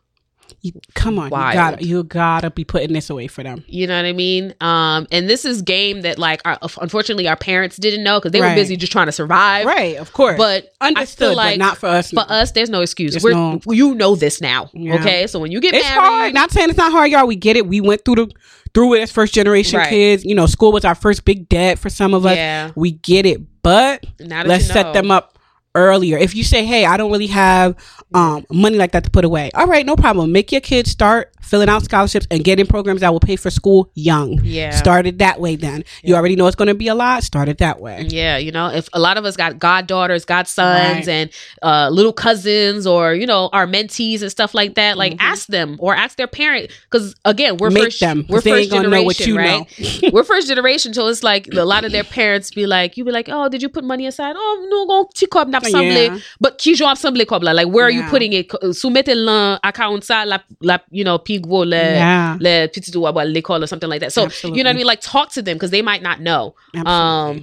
[0.66, 1.54] You, come on, Wild.
[1.54, 3.64] you gotta, you gotta be putting this away for them.
[3.68, 4.54] You know what I mean?
[4.60, 8.40] Um, and this is game that like our, unfortunately our parents didn't know because they
[8.40, 9.66] were busy just trying to survive.
[9.66, 10.36] Right, of course.
[10.38, 12.10] But understood, I feel like but not for us.
[12.10, 13.12] for us, there's no excuse.
[13.12, 14.70] There's We're no- you know this now.
[14.72, 14.94] Yeah.
[14.96, 16.34] Okay, so when you get it's married, hard.
[16.34, 17.26] Not saying it's not hard, y'all.
[17.26, 17.66] We get it.
[17.66, 18.30] We went through the
[18.74, 19.88] through it as first generation Right.
[19.88, 20.24] kids.
[20.24, 22.36] You know, school was our first big debt for some of us.
[22.36, 22.72] yeah.
[22.74, 24.92] We get it, but let's set know.
[24.92, 25.35] them up
[25.76, 26.16] earlier.
[26.18, 27.76] If you say, "Hey, I don't really have
[28.14, 30.32] um money like that to put away," all right, no problem.
[30.32, 33.88] Make your kids start filling out scholarships and getting programs that will pay for school
[33.94, 34.40] young.
[34.42, 34.70] Yeah.
[34.70, 35.54] Start it that way.
[35.54, 37.22] Then you already know it's going to be a lot.
[37.22, 38.04] Start it that way.
[38.08, 41.08] Yeah, you know, if a lot of us got goddaughters, godsons, Right.
[41.08, 41.30] and
[41.62, 45.18] uh, little cousins, or you know, our mentees and stuff like that, like Mhm.
[45.20, 48.90] ask them or ask their parent, because again, we're Make first, them, we're first generation,
[48.90, 49.66] know what you right?
[50.12, 53.12] we're first generation, so it's like a lot of their parents be like, you be
[53.12, 54.34] like, oh, did you put money aside?
[54.36, 56.18] Oh, no, go ti kob na assemble, Yeah.
[56.40, 58.48] but ki jo assemble kob la, like where are you putting it?
[58.50, 61.76] Soumete lan account sa la, la, you know, pigwo le.
[61.76, 62.36] Yeah.
[62.40, 64.12] Le petit doigt, well, l'école or something like that.
[64.12, 64.86] So you know what I mean?
[64.86, 66.54] Like talk to them because they might not know.
[66.74, 66.92] Absolutely.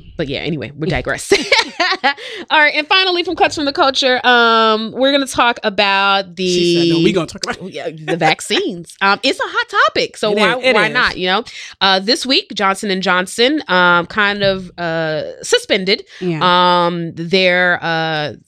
[0.03, 1.31] Um, but yeah, anyway, we digress.
[2.51, 6.47] All right, and finally from Cuts from the Culture, um, we're gonna talk about the
[6.47, 8.95] she said, "No, we gonna talk about." yeah, the vaccines.
[9.01, 10.93] Um, it's a hot topic, so It why is, why is.
[10.93, 11.17] not?
[11.17, 11.43] You know,
[11.81, 16.39] uh, this week Johnson and Johnson um kind of uh suspended Yeah.
[16.43, 17.87] um their uh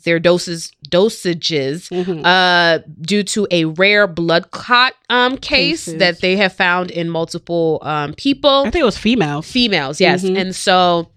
[0.03, 2.21] their doses dosages Mhm.
[2.25, 5.99] uh, due to a rare blood clot um, case Cases.
[5.99, 9.45] that they have found in multiple um, people, I think it was females.
[9.49, 10.23] females, yes.
[10.23, 10.37] Mhm.
[10.41, 11.09] And so,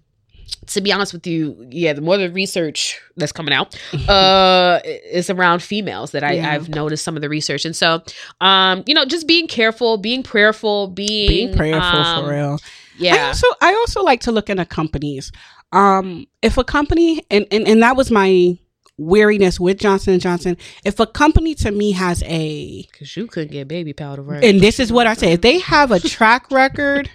[0.68, 3.74] to be honest with you, yeah, the more the research that's coming out
[4.08, 4.80] uh,
[5.12, 6.52] is around females that I, Yeah.
[6.52, 7.64] I've noticed some of the research.
[7.64, 8.02] And so,
[8.40, 12.58] um, you know, just being careful, being prayerful, being Being prayerful um, for real.
[12.60, 13.26] I Yeah.
[13.28, 15.30] also I also like to look into companies.
[15.72, 18.58] Um, if a company and, and and that was my
[18.98, 20.56] weariness with Johnson and Johnson.
[20.84, 24.44] If a company to me has a Because you couldn't get baby powder, right?
[24.44, 27.08] and this is what I say, if they have a track record,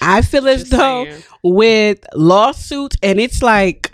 [0.00, 1.22] I feel as though saying.
[1.42, 3.92] with lawsuits and it's like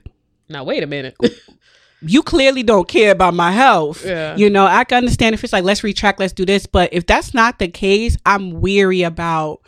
[0.49, 1.17] Now, wait a minute.
[2.03, 4.05] you clearly don't care about my health.
[4.05, 4.37] Yeah.
[4.37, 7.07] You know, I can understand if it's like let's retract, let's do this, but if
[7.07, 9.61] that's not the case, I'm weary about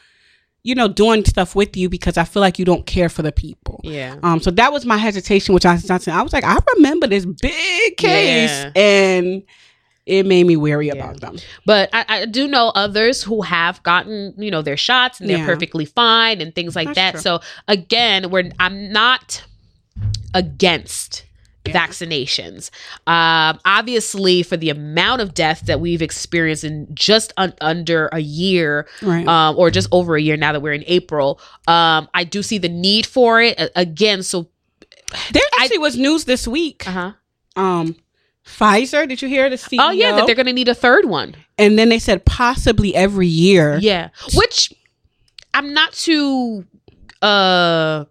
[0.69, 3.33] you know doing stuff with you because I feel like you don't care for the
[3.33, 3.81] people.
[3.83, 4.17] yeah.
[4.23, 6.13] Um, so that was my hesitation with Johnson Johnson.
[6.13, 8.73] I was like, I remember this big case, Yeah.
[8.77, 9.43] and
[10.05, 10.95] it made me wary Yeah.
[10.97, 11.37] about them.
[11.67, 15.39] But I, I do know others who have gotten, you know, their shots and they're
[15.39, 15.47] Yeah.
[15.47, 17.11] perfectly fine and things like That's that.
[17.13, 17.21] true.
[17.21, 19.43] So again, we're I'm not
[20.35, 21.25] against
[21.69, 21.87] Yeah.
[21.87, 22.71] vaccinations.
[23.07, 28.21] Um, obviously, for the amount of death that we've experienced in just un- under a
[28.21, 29.27] year, Right.
[29.29, 32.59] um, or just over a year now that we're in April, um, I do see
[32.59, 34.23] the need for it A- again.
[34.23, 34.49] So,
[35.33, 36.87] there actually was news this week.
[36.87, 37.13] uh huh.
[37.57, 37.97] Um,
[38.47, 39.79] Pfizer, did you hear the CEO?
[39.81, 41.35] Oh yeah, that they're going to need a third one.
[41.59, 43.79] and then they said possibly every year.
[43.81, 44.09] Yeah.
[44.35, 44.73] Which
[45.53, 46.65] I'm not too
[47.21, 48.05] uh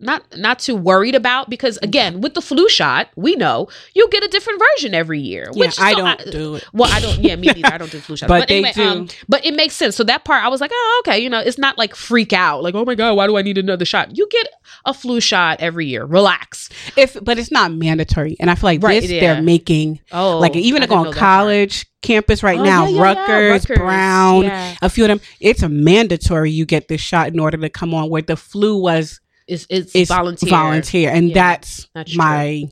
[0.00, 4.22] not not too worried about because again, with the flu shot, we know you get
[4.24, 5.50] a different version every year.
[5.52, 6.64] Yeah, Which I so don't do it.
[6.72, 7.18] well, I don't.
[7.20, 7.72] Yeah, me neither.
[7.72, 8.28] I don't do flu shots.
[8.28, 8.82] But they do.
[8.82, 9.96] Um, but it makes sense.
[9.96, 11.18] So that part, I was like, oh, okay.
[11.20, 12.62] You know, it's not like freak out.
[12.62, 14.16] Like, oh my god, why do I need another shot?
[14.16, 14.48] You get
[14.84, 16.04] a flu shot every year.
[16.04, 16.68] Relax.
[16.96, 19.20] If but it's not mandatory, and I feel like Right, this yeah.
[19.34, 21.38] they're making Oh, like even I didn't on know that part.
[21.40, 23.02] college campus right Oh, now, yeah, yeah, yeah.
[23.02, 24.44] Rutgers, Rutgers, Brown,
[24.80, 25.20] a few of them.
[25.40, 28.08] It's a mandatory you get this shot in order to come on.
[28.08, 30.50] Where the flu was It's it's, it's volunteer.
[30.50, 32.68] volunteer, and Yeah, that's, that's my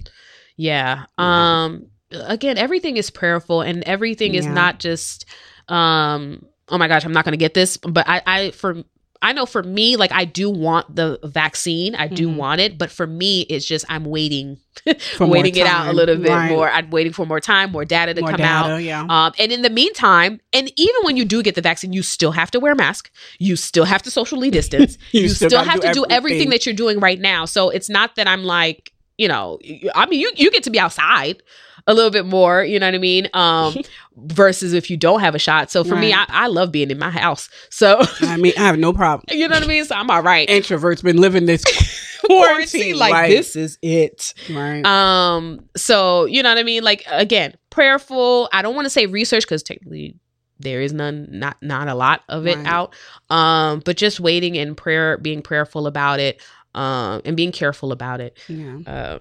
[0.56, 1.04] Yeah.
[1.18, 1.64] Yeah.
[1.64, 5.26] Um again, everything is prayerful and everything is not just
[5.68, 8.84] um oh my gosh, I'm not going to get this, but I I for
[9.20, 11.94] I know for me like I do want the vaccine.
[11.96, 12.36] I do Mhm.
[12.36, 14.58] want it, but for me it's just I'm waiting
[15.16, 16.48] for waiting it out a little bit Right.
[16.48, 16.70] more.
[16.70, 18.78] I'm waiting for more time, more data to More come out.
[18.80, 22.02] Yeah, Um, and in the meantime, and even when you do get the vaccine, you
[22.02, 23.10] still have to wear a mask.
[23.40, 24.96] You still have to socially distance.
[25.12, 26.50] You you, still still, have do to do everything everything.
[26.50, 27.44] that you're doing right now.
[27.44, 29.58] So it's not that I'm like, you know,
[29.96, 31.42] I mean, you you get to be outside
[31.88, 32.62] a little bit more.
[32.62, 33.28] You know what I mean?
[33.34, 33.74] Um,
[34.16, 35.70] versus if you don't have a shot.
[35.72, 37.48] So for me, I, I love being in my house.
[37.70, 39.24] So I mean, I have no problem.
[39.36, 39.84] you know what I mean?
[39.84, 40.48] So I'm all right.
[40.48, 41.64] Introverts been living this
[42.24, 43.30] Quarantine, like right.
[43.30, 44.34] this is it.
[44.50, 44.84] Right.
[44.84, 46.82] Um, so you know what I mean?
[46.84, 48.48] Like again, prayerful.
[48.52, 50.16] I don't want to say research because technically
[50.58, 52.66] there is none, not not a lot of it Right.
[52.66, 52.94] out.
[53.30, 56.42] Um, but just waiting and prayer, being prayerful about it,
[56.74, 58.36] um, and being careful about it.
[58.48, 59.20] yeah, Um,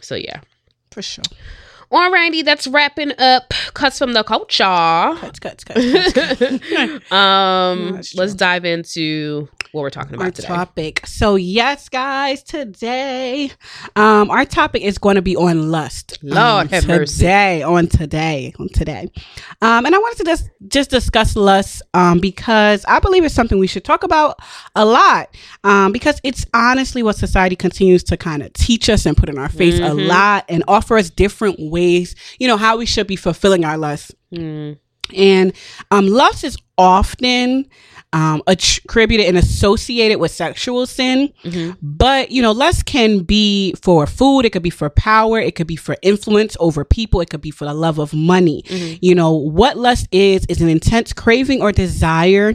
[0.00, 0.40] so yeah.
[0.90, 1.22] for sure.
[1.92, 4.64] Alrighty, that's wrapping up cuts from the culture.
[4.64, 6.12] Cuts, cuts, cuts.
[6.12, 7.12] cuts, cuts.
[7.12, 10.48] um, That's let's dive into what we're talking about our today.
[10.48, 11.06] topic.
[11.06, 13.50] So yes, guys, today,
[13.96, 16.18] um, our topic is going to be on lust.
[16.22, 17.18] Lord um, have mercy.
[17.18, 19.10] today, on today, on today,
[19.60, 23.58] um, and I wanted to just just discuss lust, um, because I believe it's something
[23.58, 24.38] we should talk about
[24.74, 29.14] a lot, um, because it's honestly what society continues to kind of teach us and
[29.16, 30.06] put in our face a Mhm.
[30.08, 31.81] lot and offer us different ways,
[32.38, 34.14] you know, how we should be fulfilling our lust.
[34.34, 34.78] Mm.
[35.14, 35.52] And
[35.90, 37.68] um, lust is often
[38.14, 41.32] um, attributed and associated with sexual sin.
[41.44, 41.76] Mhm.
[41.80, 45.66] But, you know, lust can be for food, it could be for power, it could
[45.66, 48.64] be for influence over people, it could be for the love of money.
[48.68, 48.98] Mhm.
[49.00, 52.54] You know, what lust is, is an intense craving or desire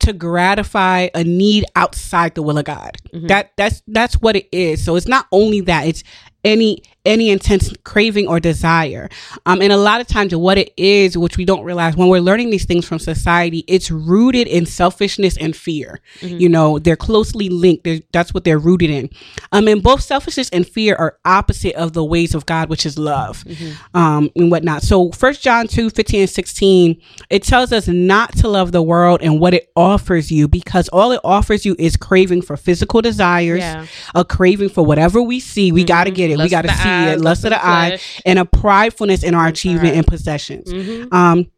[0.00, 2.96] to gratify a need outside the will of God.
[3.14, 3.28] Mhm.
[3.28, 4.82] That that's that's what it is.
[4.84, 6.02] So it's not only that, it's
[6.44, 9.08] any any intense craving or desire.
[9.46, 12.20] Um, and a lot of times what it is, which we don't realize when we're
[12.20, 16.00] learning these things from society, it's rooted in selfishness and fear.
[16.20, 16.38] Mhm.
[16.38, 17.84] You know, they're closely linked.
[17.84, 19.08] They're, that's what they're rooted in.
[19.50, 22.98] Um, and both selfishness and fear are opposite of the ways of God, which is
[22.98, 23.72] love Mhm.
[23.94, 24.82] um, and whatnot.
[24.82, 27.00] So First John 2, 15 and 16,
[27.30, 31.12] it tells us not to love the world and what it offers you because all
[31.12, 33.86] it offers you is craving for physical desires, Yeah.
[34.14, 35.72] a craving for whatever we see.
[35.72, 36.38] We got to get it.
[36.38, 37.20] we got to see eye, it.
[37.20, 38.22] Lust of the eye flesh.
[38.26, 39.96] and a pridefulness in our achievement right.
[39.96, 40.72] and possessions.
[40.72, 41.12] Mhm.
[41.12, 41.50] Um,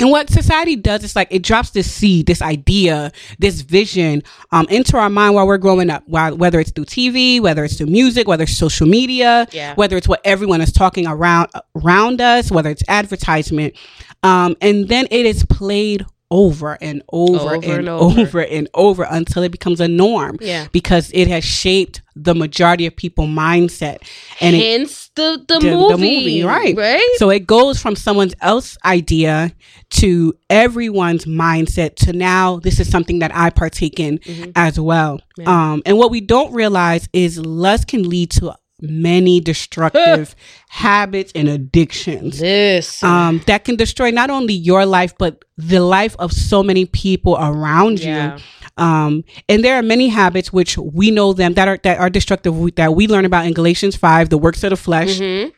[0.00, 4.66] and what society does is like it drops this seed, this idea, this vision um,
[4.70, 7.86] into our mind while we're growing up, while, whether it's through TV, whether it's through
[7.86, 9.74] music, whether it's social media, Yeah.
[9.76, 13.74] whether it's what everyone is talking around around us, whether it's advertisement,
[14.22, 18.20] um, and then it is played over and over, Over and, and over.
[18.22, 18.40] over.
[18.40, 20.66] and over until it becomes a norm Yeah.
[20.72, 23.98] because it has shaped the majority of people mindset
[24.40, 26.16] and it Hence the, the, the- the movie.
[26.18, 26.76] movie, right.
[26.76, 27.14] Right?
[27.16, 29.52] so it goes from someone else's idea
[29.90, 34.52] to everyone's mindset to now this is something that I partake in Mhm.
[34.56, 35.20] as well.
[35.38, 35.72] Yeah.
[35.72, 40.34] Um, and what we don't realize is lust can lead to many destructive
[40.68, 42.38] habits and addictions.
[42.40, 43.02] This.
[43.02, 47.36] Um, that can destroy not only your life but the life of so many people
[47.38, 48.36] around yeah.
[48.36, 48.42] you.
[48.76, 52.74] Um, and there are many habits which we know them that are that are destructive
[52.76, 55.18] that we learn about in Galatians five, the works of the flesh.
[55.18, 55.52] Mhm.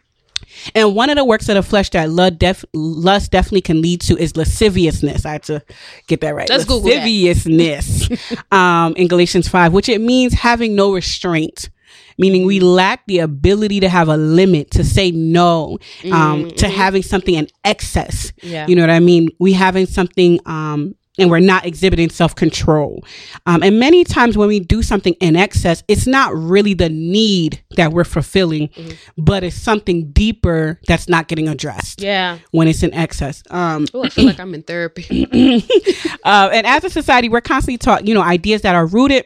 [0.74, 4.00] And one of the works of the flesh that lust, def- lust definitely can lead
[4.02, 5.26] to is lasciviousness.
[5.26, 5.62] I had to
[6.06, 6.48] get that right.
[6.48, 6.96] Let's Google that.
[6.98, 8.08] lasciviousness
[8.52, 11.70] um, in Galatians 5, which it means having no restraint.
[12.18, 15.78] Meaning we lack the ability to have a limit, to say no,
[16.12, 18.32] um, Mhm, to having something in excess.
[18.40, 18.66] Yeah.
[18.68, 19.30] You know what I mean?
[19.40, 23.04] We having something, um, and we're not exhibiting self control.
[23.46, 27.62] Um, and many times when we do something in excess, it's not really the need
[27.76, 28.96] that we're fulfilling, Mhm.
[29.16, 32.38] but it's something deeper that's not getting addressed yeah.
[32.50, 33.42] when it's in excess.
[33.50, 35.26] Um, Oh, I feel like I'm in therapy.
[36.24, 39.24] uh, and as a society, we're constantly taught, you know, ideas that are rooted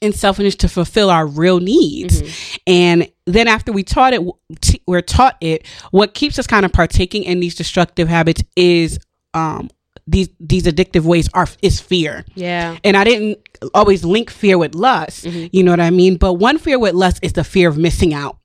[0.00, 2.22] in selfishness to fulfill our real needs.
[2.22, 2.58] Mhm.
[2.66, 4.20] And then after we taught it,
[4.60, 5.64] t- we're taught it.
[5.92, 8.98] What keeps us kind of partaking in these destructive habits is
[9.34, 9.70] um,
[10.12, 12.24] these these addictive ways are is fear.
[12.34, 12.76] Yeah.
[12.84, 13.38] And I didn't
[13.74, 15.24] always link fear with lust.
[15.24, 15.50] Mhm.
[15.52, 16.16] You know what I mean?
[16.16, 18.36] But one fear with lust is the fear of missing out.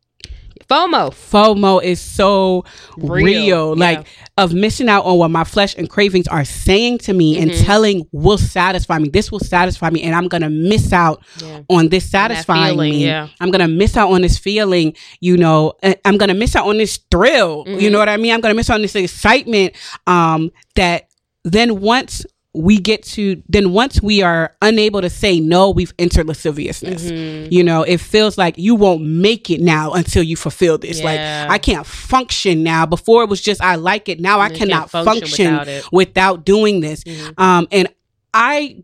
[0.69, 1.11] FOMO.
[1.11, 2.65] FOMO is so
[2.97, 4.43] real, Real, like yeah.
[4.43, 7.63] of missing out on what my flesh and cravings are saying to me and Mhm.
[7.65, 9.07] telling will satisfy me.
[9.07, 11.59] This will satisfy me, and I'm gonna miss out Yeah.
[11.69, 13.05] on this satisfying feeling, me.
[13.05, 13.29] yeah.
[13.39, 14.93] I'm gonna miss out on this feeling.
[15.21, 17.63] You know, I'm gonna miss out on this thrill.
[17.65, 17.91] You Mhm.
[17.93, 18.33] know what I mean?
[18.33, 19.73] I'm gonna miss out on this excitement.
[20.05, 21.03] Um, that
[21.43, 26.27] then once we get to then once we are unable to say no, we've entered
[26.27, 27.03] lasciviousness.
[27.11, 27.51] Mhm.
[27.51, 30.99] You know, it feels like you won't make it now until you fulfill this.
[30.99, 31.05] Yeah.
[31.05, 32.85] Like I can't function now.
[32.87, 34.19] Before it was just I like it.
[34.19, 37.03] Now I cannot function function, without without doing this.
[37.03, 37.39] Mhm.
[37.39, 37.89] Um, and
[38.33, 38.83] I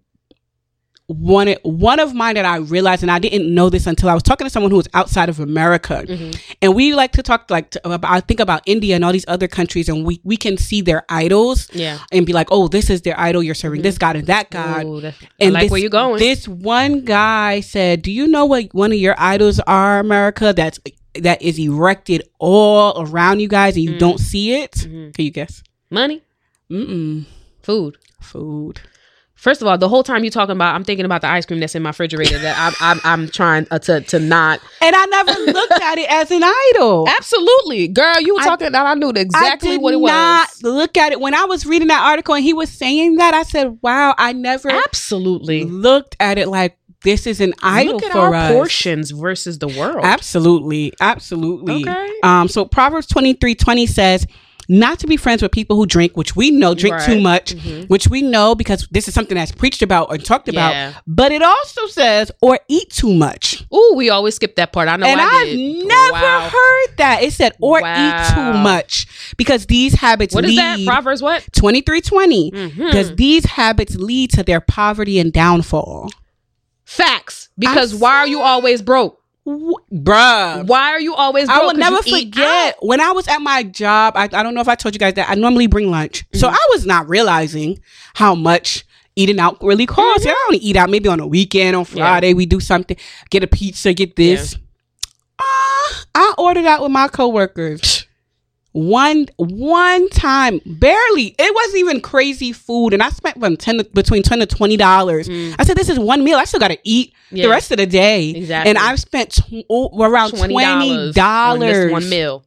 [1.10, 4.24] wanted one of mine that I realized, and I didn't know this until I was
[4.24, 6.40] talking to someone who was outside of America, Mhm.
[6.62, 9.26] and we like to talk like to, about I think about India and all these
[9.28, 12.00] other countries, and we we can see their idols Yeah.
[12.12, 13.44] and be like, oh, this is their idol.
[13.44, 13.84] You're serving Mhm.
[13.84, 14.86] this god and that god.
[14.86, 15.12] Ooh,
[15.42, 16.20] And like this, where you're going.
[16.20, 20.54] This one guy said, "Do you know what one of your idols are, America?
[20.56, 20.80] That's
[21.16, 24.00] that is erected all around you guys, and you Mm.
[24.00, 24.72] don't see it.
[24.72, 25.14] Mhm.
[25.14, 25.62] Can you guess?
[25.92, 26.22] Money,
[26.72, 27.26] Mm-mm.
[27.62, 27.98] food.
[28.22, 28.80] Food.
[29.44, 31.60] First of all, the whole time you're talking about, I'm thinking about the ice cream
[31.60, 34.62] that's in my refrigerator that I'm I'm, I'm trying uh, to to not.
[34.80, 37.10] And I never looked at it as an idol.
[37.10, 38.22] Absolutely, girl.
[38.22, 40.64] You were talking that I knew exactly I did what it not was.
[40.64, 43.34] look at it when I was reading that article and he was saying that.
[43.34, 45.66] I said, "Wow, I never Absolutely.
[45.66, 49.60] looked at it like this is an idol Look at for our us." portions versus
[49.60, 50.06] the world.
[50.06, 51.82] Absolutely, absolutely.
[51.82, 52.14] Okay.
[52.24, 54.26] Um, so Proverbs twenty three twenty says,
[54.70, 57.22] not to be friends with people who drink, which we know drink too Right.
[57.22, 57.90] much, Mhm.
[57.90, 60.94] which we know because this is something that's preached about or talked about.
[61.08, 63.64] But it also says or eat too much.
[63.74, 64.88] Ooh, we always skip that part.
[64.88, 65.86] I know and I I've did.
[65.88, 66.50] never Wow.
[66.52, 67.24] heard that.
[67.24, 70.86] It said or eat too much because these habits What is lead that?
[70.86, 71.44] Proverbs what?
[71.54, 72.76] 2320 Mhm.
[72.78, 76.10] because these habits lead to their poverty and downfall.
[76.86, 77.50] Facts.
[77.58, 79.20] Because I why are you always broke?
[79.46, 80.66] Wh- Bruh.
[80.68, 81.58] Why are you always broke?
[81.60, 84.14] I will never forget when I was at my job.
[84.16, 86.48] I, I don't know if I told you guys that I normally bring lunch, so
[86.48, 86.56] Mm-hmm.
[86.56, 87.80] I was not realizing
[88.14, 88.86] how much
[89.16, 90.26] eating out really costs.
[90.26, 91.98] I only eat out maybe on a weekend on Mm-hmm.
[91.98, 92.04] Yeah.
[92.06, 92.34] Friday.
[92.34, 92.96] We do something,
[93.30, 94.56] get a pizza, get this.
[95.38, 95.44] Uh,
[96.16, 98.03] I ordered out with my coworkers.
[98.74, 101.36] One one time, barely.
[101.38, 104.78] It wasn't even crazy food, and I spent from ten to, between ten to twenty
[104.78, 105.30] dollars.
[105.30, 105.56] Mm.
[105.60, 106.38] I said, "This is one meal.
[106.40, 107.44] I still got to eat Yeah.
[107.44, 108.70] the rest of the day." Exactly.
[108.70, 112.44] And I've spent tw- around twenty on dollars this one meal.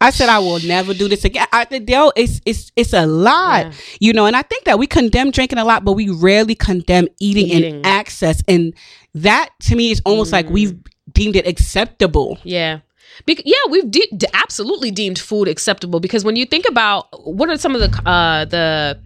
[0.00, 1.46] I said I will never do this again.
[1.52, 3.72] I think Dale, it's it's it's a lot, Yeah.
[4.00, 4.26] you know.
[4.26, 7.74] And I think that we condemn drinking a lot, but we rarely condemn eating, Eating.
[7.76, 8.42] in excess.
[8.48, 8.74] And
[9.14, 10.50] that to me is almost like Mm.
[10.50, 10.74] we've
[11.12, 12.38] deemed it acceptable.
[12.42, 12.80] Yeah.
[13.26, 17.56] Bec- yeah, we've de- absolutely deemed food acceptable because when you think about what are
[17.56, 18.98] some of the uh, the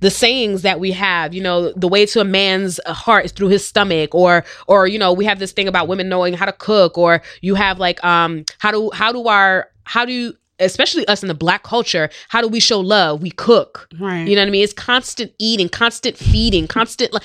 [0.00, 3.48] the sayings that we have, you know, the way to a man's heart is through
[3.48, 6.52] his stomach, or or you know, we have this thing about women knowing how to
[6.52, 11.06] cook, or you have like um how do how do our how do you especially
[11.08, 13.22] us in the black culture how do we show love?
[13.22, 13.88] We cook.
[13.98, 14.28] Right.
[14.28, 14.62] you know what i mean?
[14.64, 17.22] It's constant eating constant feeding constant like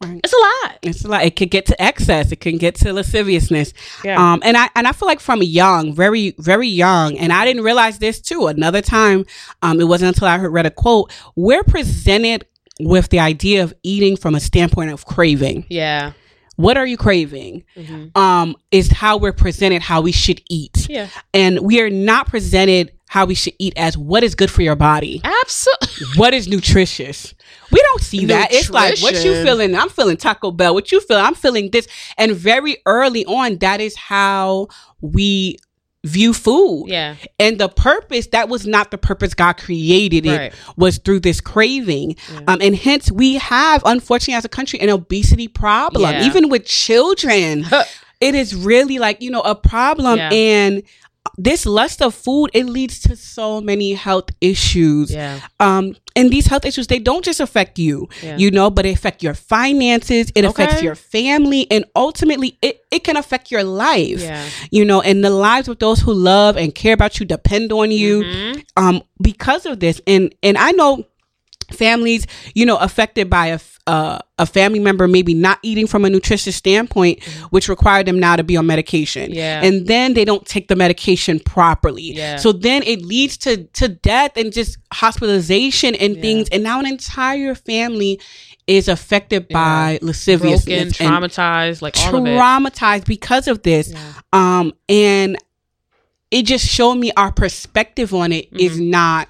[0.00, 0.20] Right.
[0.22, 2.30] it's a lot It's like it could get to excess.
[2.30, 3.72] It can get to lasciviousness.
[4.04, 4.20] Yeah.
[4.32, 7.64] Um, and I and I feel like from young, very very young, and I didn't
[7.64, 8.46] realize this too.
[8.46, 9.26] Another time,
[9.62, 11.12] um, it wasn't until I heard read a quote.
[11.34, 12.46] We're presented
[12.80, 15.64] with the idea of eating from a standpoint of craving.
[15.68, 16.12] yeah
[16.56, 17.64] What are you craving?
[17.76, 18.16] Mhm.
[18.16, 22.92] Um, is how we're presented how we should eat, yeah and we are not presented
[23.08, 27.34] how we should eat as what is good for your body absolutely what is nutritious.
[27.70, 28.52] We don't see that.
[28.52, 29.74] It's like what you feeling.
[29.74, 30.74] I'm feeling Taco Bell.
[30.74, 31.18] What you feel.
[31.18, 31.86] I'm feeling this.
[32.18, 34.68] And very early on, that is how
[35.00, 35.56] we
[36.04, 36.84] view food.
[36.88, 40.54] yeah And the purpose that was not the purpose God created it Right.
[40.76, 42.16] was through this craving.
[42.30, 42.40] Yeah.
[42.46, 46.02] Um, and hence we have, unfortunately, as a country, an obesity problem.
[46.12, 46.26] Yeah.
[46.26, 47.64] Even with children,
[48.20, 50.18] it is really like you know a problem.
[50.18, 50.30] Yeah.
[50.30, 50.82] And
[51.36, 55.10] this lust of food it leads to so many health issues.
[55.12, 55.40] Yeah.
[55.60, 58.36] Um and these health issues they don't just affect you Yeah.
[58.36, 63.02] you know but it affect your finances it affects your family and ultimately it, it
[63.02, 64.46] can affect your life yeah.
[64.70, 67.90] you know and the lives of those who love and care about you depend on
[67.90, 68.22] you.
[68.22, 68.64] Mhm.
[68.76, 71.04] um because of this and and i know
[71.72, 76.10] families you know affected by a uh, a family member maybe not eating from a
[76.10, 79.34] nutritious standpoint which required them now to be on medication Mm-hmm.
[79.34, 79.62] Yeah.
[79.64, 82.36] and then they don't take the medication properly Yeah.
[82.36, 86.22] so then it leads to to death and just hospitalization and Yeah.
[86.22, 88.20] things and now an entire family
[88.66, 89.54] is affected Yeah.
[89.54, 93.92] by broken lasciviousness and traumatized like all of it traumatized because of this
[94.32, 95.36] um and
[96.30, 98.90] it just showed me our perspective on it is Mm-hmm.
[98.90, 99.28] not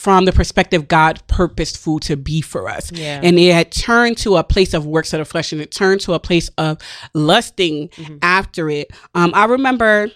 [0.00, 2.90] from the perspective God purposed food to be for us.
[2.90, 3.20] Yeah.
[3.22, 6.00] And it had turned to a place of works of the flesh and it turned
[6.02, 6.78] to a place of
[7.12, 8.16] lusting Mm-hmm.
[8.22, 8.90] after it.
[9.14, 10.10] Um, I remember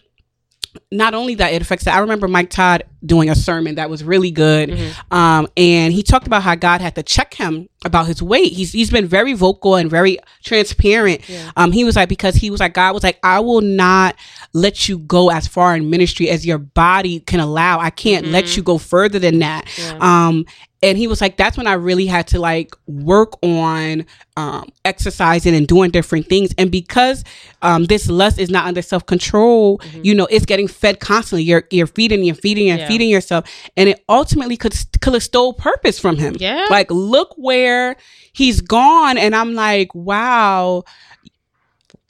[0.90, 4.02] not only that it affects that, I remember Mike Todd doing a sermon that was
[4.04, 4.70] really good.
[4.70, 5.14] Mm-hmm.
[5.14, 8.52] Um, and he talked about how God had to check him about his weight.
[8.52, 11.28] He's he's been very vocal and very transparent.
[11.28, 11.50] Yeah.
[11.56, 14.16] Um, he was like because he was like God was like I will not
[14.52, 17.78] let you go as far in ministry as your body can allow.
[17.80, 19.64] I can't let you go further than that.
[19.66, 19.96] Mm-hmm.
[19.96, 20.26] Yeah.
[20.28, 20.46] Um,
[20.82, 24.04] and he was like that's when I really had to like work on
[24.36, 26.52] um exercising and doing different things.
[26.58, 27.24] And because
[27.62, 31.42] um this lust is not under self control, you know, it's getting fed constantly.
[31.42, 32.80] You're you're feeding and feeding and Mm-hmm.
[32.82, 32.88] Yeah.
[32.88, 33.44] feeding yourself,
[33.76, 36.36] and it ultimately could could have stole purpose from him.
[36.38, 36.66] Yeah.
[36.70, 37.96] like look where
[38.32, 40.84] he's gone, and I'm like, wow.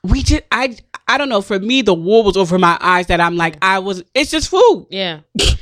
[0.03, 0.76] We just I
[1.09, 1.41] I don't know.
[1.41, 3.07] For me, the wool was over my eyes.
[3.07, 4.03] That I'm like I was.
[4.14, 4.87] It's just food.
[4.91, 5.20] Yeah.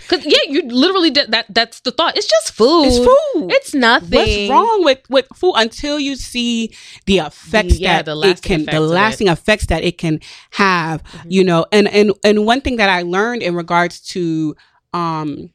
[0.09, 1.47] Cause yeah, you literally did that.
[1.49, 2.16] That's the thought.
[2.16, 2.87] It's just food.
[2.87, 3.53] It's food.
[3.53, 4.11] It's nothing.
[4.18, 6.75] What's wrong with with food until you see
[7.07, 8.87] the effects The- yeah, that the it lasting can, effects the of it.
[8.87, 8.95] Mm-hmm.
[8.95, 10.18] lasting effects that it can
[10.51, 11.64] have, you know.
[11.70, 14.57] And and and one thing that I learned in regards to
[14.93, 15.51] um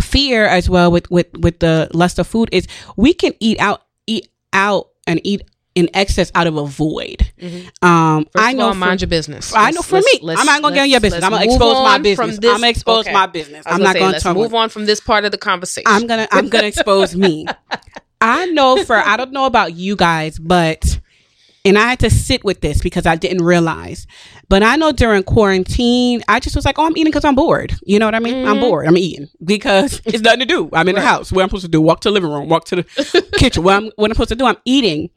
[0.00, 3.82] fear as well with with with the lust of food is we can eat out
[4.06, 5.42] eat out and eat
[5.76, 7.32] in excess out of a void.
[7.80, 9.52] Um, First I know all, for- mind your business.
[9.54, 11.22] I know for Let's- me, let's- I'm not gonna get on your business.
[11.24, 12.38] I'm gonna expose my business.
[12.38, 13.12] this- I'm gonna expose okay.
[13.12, 13.62] my business.
[13.66, 15.86] I'm not say, gonna let's move on from this part of the conversation.
[15.86, 17.46] I'm gonna I'm gonna expose me.
[18.20, 20.99] I know for I don't know about you guys, but
[21.64, 24.06] And I had to sit with this because I didn't realize.
[24.48, 27.74] But I know during quarantine, I just was like, oh, I'm eating because I'm bored.
[27.84, 28.46] You know what I mean?
[28.46, 28.60] I'm Mhm.
[28.60, 28.86] bored.
[28.86, 30.70] I'm eating because it's nothing to do.
[30.72, 31.30] I'm in the house.
[31.30, 31.80] What I'm supposed to do?
[31.82, 33.62] Walk to the living room, walk to the kitchen.
[33.62, 34.46] What I'm, what I'm supposed to do?
[34.46, 35.10] I'm eating.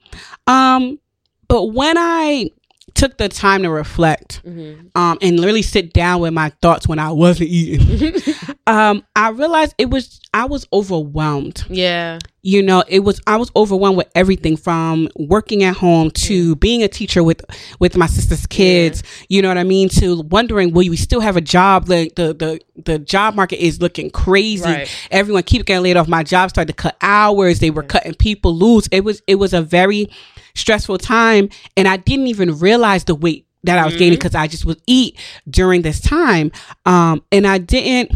[0.48, 1.00] Um,
[1.48, 2.50] but when I
[2.94, 4.90] took the time to reflect Mhm.
[4.96, 8.14] um, and really sit down with my thoughts when I wasn't eating,
[8.68, 11.64] um, I realized it was I was overwhelmed.
[11.70, 12.20] yeah.
[12.46, 16.84] You know, it was I was overwhelmed with everything from working at home to being
[16.84, 17.42] a teacher with
[17.80, 19.02] with my sister's kids.
[19.30, 19.88] You know what I mean?
[19.90, 21.88] To wondering will we still have a job?
[21.88, 24.66] Like the the the job market is looking crazy.
[24.66, 25.08] Right.
[25.10, 26.10] Everyone keep getting laid off.
[26.10, 27.60] My job started to cut hours.
[27.60, 28.90] They were cutting people loose.
[28.92, 30.10] It was it was a very
[30.54, 34.48] stressful time, and I didn't even realize the weight that I was gaining because I
[34.48, 35.18] just would eat
[35.50, 36.52] during this time,
[36.86, 38.12] um, and I didn't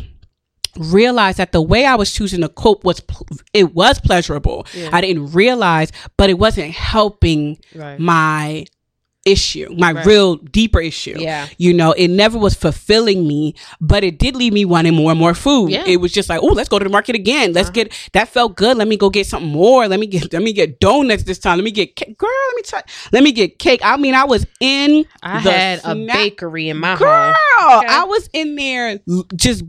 [0.80, 4.66] realize that the way I was choosing to cope was pl- it was pleasurable.
[4.74, 4.90] Yeah.
[4.94, 8.00] I didn't realize, but it wasn't helping Right.
[8.00, 8.66] my
[9.28, 10.06] issue, my Right.
[10.06, 11.16] real deeper issue.
[11.20, 11.48] Yeah.
[11.58, 15.20] You know, it never was fulfilling me, but it did leave me wanting more and
[15.20, 15.70] more food.
[15.70, 15.84] Yeah.
[15.86, 17.52] It was just like, oh, let's go to the market again.
[17.52, 17.74] Let's uh-huh.
[17.74, 18.78] get that felt good.
[18.78, 19.88] Let me go get something more.
[19.88, 21.58] Let me get let me get donuts this time.
[21.58, 22.18] Let me get cake.
[22.18, 23.82] Girl, let me try let me get cake.
[23.84, 27.80] I mean, I was in I the had a bakery in my Girl, home.
[27.84, 27.94] Okay.
[27.94, 29.00] I was in there
[29.36, 29.64] just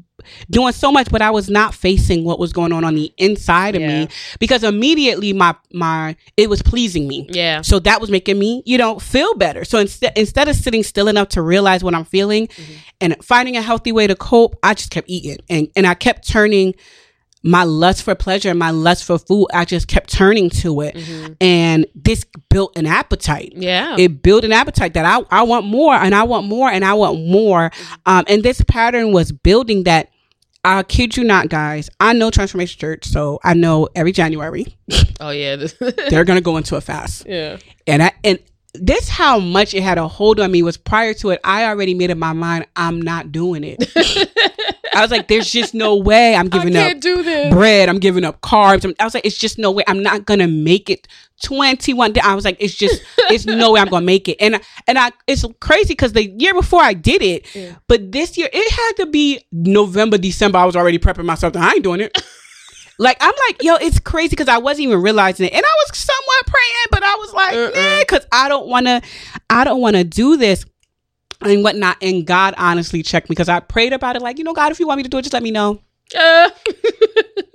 [0.51, 3.75] doing so much, but I was not facing what was going on on the inside
[3.77, 4.05] of Yeah.
[4.05, 4.09] me
[4.39, 7.27] because immediately my my it was pleasing me.
[7.31, 7.62] Yeah.
[7.62, 9.64] So that was making me, you know, feel better.
[9.64, 12.73] So instead instead of sitting still enough to realize what I'm feeling Mm-hmm.
[13.01, 16.27] and finding a healthy way to cope, I just kept eating and and I kept
[16.29, 16.75] turning
[17.43, 20.97] my lust for pleasure and my lust for food, I just kept turning to it.
[21.41, 23.62] And this built an appetite Mm-hmm.
[23.62, 23.97] Yeah.
[23.99, 26.95] it built an appetite that I, I want more and I want more and I
[26.95, 27.70] want more.
[28.07, 30.11] Um, and this pattern was building that.
[30.64, 31.89] I kid you not, guys.
[32.01, 34.66] I know Transformation Church, so I know every January
[35.20, 35.55] oh yeah.
[36.11, 37.24] they're gonna go into a fast.
[37.26, 37.59] yeah.
[37.86, 38.41] And I and
[38.81, 41.41] this how much it had a hold on me was prior to it.
[41.45, 42.66] I already made up my mind.
[42.76, 43.91] I'm not doing it.
[44.95, 47.53] I was like, there's just no way I'm giving I up can't do this.
[47.53, 47.89] bread.
[47.89, 48.85] I'm giving up carbs.
[48.85, 49.85] I'm- was like, it's just no way.
[49.87, 51.07] I'm not gonna make it
[51.45, 52.24] 21 days.
[52.24, 54.39] I was like, it's just, it's no way I'm gonna make it.
[54.41, 57.74] And and I, it's crazy because the year before I did it, Yeah.
[57.87, 60.59] but this year it had to be November, December.
[60.59, 61.57] I was already prepping myself.
[61.57, 62.20] I ain't doing it.
[63.01, 65.97] Like I'm like, yo, it's crazy because I wasn't even realizing it, and I was
[66.39, 67.70] somewhat praying, but I was like, Uh-uh.
[67.95, 69.03] nah, because I don't want to,
[69.51, 70.64] I don't want to do this
[71.43, 71.97] and whatnot.
[72.03, 74.80] And God honestly checked me because I prayed about it, like, you know, God, if
[74.80, 75.80] you want me to do it, just let me know
[76.16, 76.51] Uh,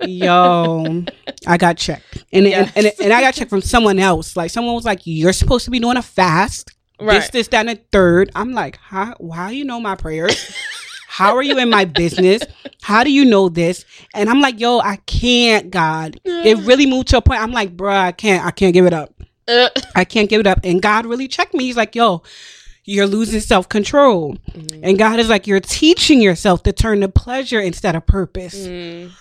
[0.00, 1.04] yo
[1.46, 2.72] i got checked and, Yes.
[2.76, 5.64] and, and and i got checked from someone else like someone was like you're supposed
[5.64, 6.66] to be doing a fast
[6.98, 7.32] this Right.
[7.32, 10.54] this that and the third i'm like how why you know my prayers
[11.14, 12.42] how are you in my business?
[12.82, 13.84] How do you know this?
[14.14, 16.20] And i'm like yo i can't god.
[16.24, 18.92] It really moved to a point i'm like bruh i can't i can't give it
[18.92, 19.14] up.
[19.46, 20.58] Uh, i can't give it up.
[20.64, 21.64] And god really checked me.
[21.64, 22.22] He's like yo
[22.86, 24.36] you're losing self-control.
[24.82, 28.66] And god is like you're teaching yourself to turn to pleasure instead of purpose.
[28.66, 29.12] Mm,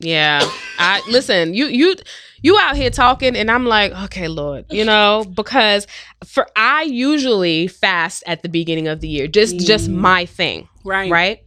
[0.00, 0.40] yeah.
[0.78, 1.54] I listen.
[1.54, 1.96] You you
[2.42, 5.86] you out here talking, and I'm like, okay, Lord, you know, because
[6.24, 9.26] for I usually fast at the beginning of the year.
[9.26, 9.94] Just just mm.
[9.94, 11.40] my thing, right right?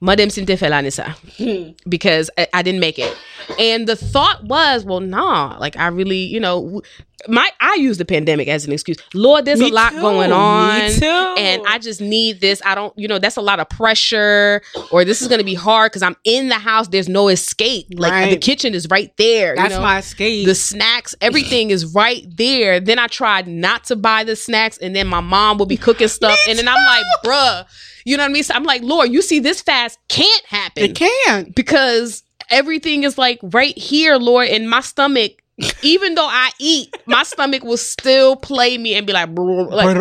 [0.00, 1.14] Madam Sinte Felanisa.
[1.36, 1.72] Hmm.
[1.88, 3.16] because I, I didn't make it.
[3.58, 6.82] And the thought was, well, nah, like I really, you know,
[7.28, 8.96] my I use the pandemic as an excuse.
[9.14, 10.00] Lord, there's Me a lot too.
[10.00, 10.80] going on.
[10.80, 11.34] Me too.
[11.38, 12.60] And I just need this.
[12.64, 15.92] I don't, you know, that's a lot of pressure, or this is gonna be hard
[15.92, 16.88] because I'm in the house.
[16.88, 17.86] There's no escape.
[17.94, 19.50] Like the kitchen is right there.
[19.50, 19.80] you That's know?
[19.82, 20.46] my escape.
[20.46, 22.80] the snacks, everything is right there.
[22.80, 26.08] Then I tried not to buy the snacks, and then my mom will be cooking
[26.16, 27.66] stuff, and then I'm like, bruh,
[28.04, 28.42] you know what I mean?
[28.44, 31.54] So I'm like, Lord, you see, this fast can't happen it can't.
[31.54, 35.32] because everything is like right here, Lord, and my stomach.
[35.82, 39.96] Even though I eat, my stomach will still play me and be like, like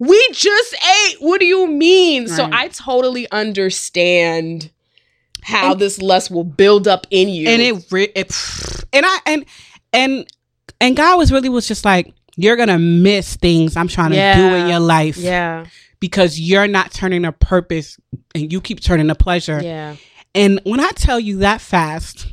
[0.00, 1.16] we just ate.
[1.20, 2.26] What do you mean?
[2.26, 4.70] So I totally understand
[5.42, 7.48] how And- this lust will build up in you.
[7.48, 8.34] and it, re- it
[8.92, 9.44] and I and
[9.92, 10.26] and
[10.80, 14.54] and God was really was just like you're gonna miss things I'm trying to do
[14.56, 15.66] in your life yeah,
[16.00, 17.96] because you're not turning to purpose
[18.34, 19.60] and you keep turning to pleasure.
[19.62, 19.96] yeah,
[20.34, 22.26] And when I tell you that fast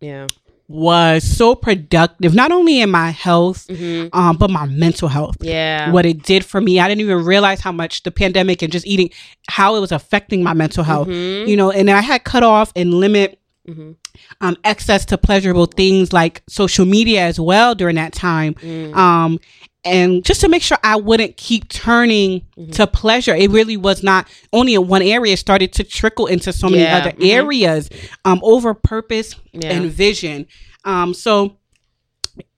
[0.00, 0.26] yeah.
[0.68, 5.36] Was so productive, not only in my health, hmm um, but my mental health.
[5.40, 5.90] Yeah.
[5.92, 8.86] What it did for me, I didn't even realize how much the pandemic and just
[8.86, 9.10] eating,
[9.48, 11.08] how it was affecting my mental health.
[11.08, 11.46] Mhm.
[11.48, 13.38] You know, and I had cut off and limit
[13.68, 13.96] Mhm.
[14.40, 18.54] um, access to pleasurable things like social media as well during that time.
[18.54, 18.94] Mm.
[18.96, 19.38] Um,
[19.84, 22.72] and just to make sure I wouldn't keep turning Mhm.
[22.74, 23.34] to pleasure.
[23.34, 26.82] It really was not only in one area, it started to trickle into so many
[26.82, 26.98] Yeah.
[26.98, 27.28] other Mhm.
[27.30, 27.88] areas
[28.24, 29.72] um, over purpose Yeah.
[29.72, 30.46] and vision.
[30.84, 31.56] Um, so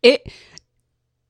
[0.03, 0.29] it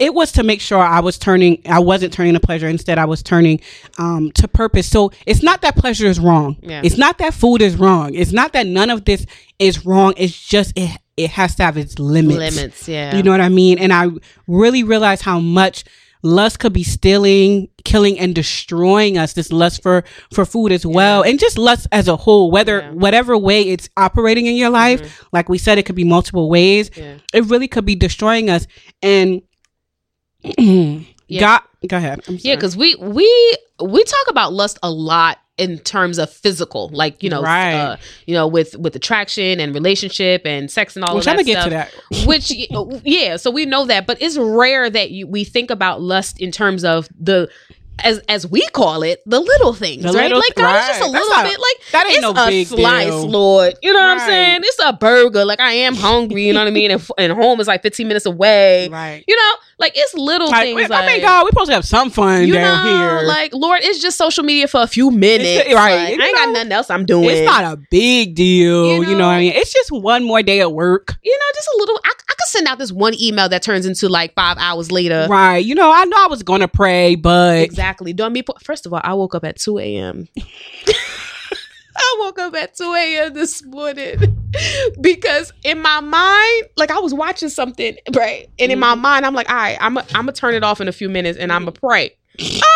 [0.00, 2.68] it was to make sure I was turning, I wasn't turning to pleasure.
[2.68, 3.60] Instead, I was turning
[3.96, 4.88] um, to purpose.
[4.88, 6.56] So it's not that pleasure is wrong.
[6.62, 6.80] Yeah.
[6.82, 8.12] It's not that food is wrong.
[8.12, 9.24] It's not that none of this
[9.60, 10.12] is wrong.
[10.16, 12.56] It's just it it has to have its limits.
[12.56, 13.14] Limits, yeah.
[13.14, 13.78] You know what I mean?
[13.78, 14.08] And I
[14.46, 15.84] really realized how much
[16.22, 19.34] lust could be stealing, killing, and destroying us.
[19.34, 22.50] This lust for for food as well, and just lust as a whole.
[22.50, 22.90] Whether Yeah.
[22.92, 25.02] whatever way it's operating in your mm-hmm.
[25.02, 26.90] life, like we said, it could be multiple ways.
[26.96, 27.18] Yeah.
[27.32, 28.66] It really could be destroying us.
[29.02, 29.42] And
[30.58, 32.22] God, go ahead.
[32.28, 37.22] Yeah, because we we we talk about lust a lot in terms of physical, like
[37.22, 37.74] you know, Right.
[37.74, 37.96] uh,
[38.26, 41.42] you know, with with attraction and relationship and sex and all which of I'm that
[41.46, 42.10] gonna get stuff.
[42.10, 42.26] to that.
[42.26, 42.52] Which
[43.04, 46.50] yeah, so we know that, but it's rare that you, we think about lust in
[46.50, 47.48] terms of the.
[48.02, 50.24] As, as we call it, the little things, The right?
[50.24, 51.02] little- like God, it's just a.
[51.04, 53.28] That's little not- bit like that ain't it's no a big slice, deal.
[53.28, 53.74] Lord.
[53.82, 54.60] You know what I'm saying?
[54.64, 55.44] It's a burger.
[55.44, 56.44] Like I am hungry.
[56.44, 56.90] You know what I mean?
[56.90, 58.88] And, and home is like 15 minutes away.
[58.92, 59.22] Right.
[59.28, 60.90] You know, like it's little Like, things.
[60.90, 63.26] I like, mean, God, we're supposed to have some fun you down know, here.
[63.28, 65.48] like Lord, it's just social media for a few minutes.
[65.48, 66.10] It's- right.
[66.16, 67.24] Like, I ain't got nothing else I'm doing.
[67.30, 68.86] it's not a big deal.
[68.86, 69.26] You You know, know?
[69.26, 69.52] what I mean?
[69.54, 71.14] It's just one more day at work.
[71.22, 72.00] you know, just a little.
[72.04, 75.26] I, I could send out this one email that turns into like five hours later.
[75.28, 75.64] Right.
[75.64, 78.12] You know, I know I was going to pray, but Exactly.
[78.12, 78.44] Don't be.
[78.62, 80.28] First of all, I woke up at two a.m.
[82.04, 83.34] I woke up at 2 a.m.
[83.34, 84.18] this morning
[85.00, 88.46] because in my mind, like I was watching something, right?
[88.58, 88.80] And in Mm-hmm.
[88.80, 91.08] my mind, I'm like, all right, I'm going to turn it off in a few
[91.08, 92.16] minutes and I'm going to pray.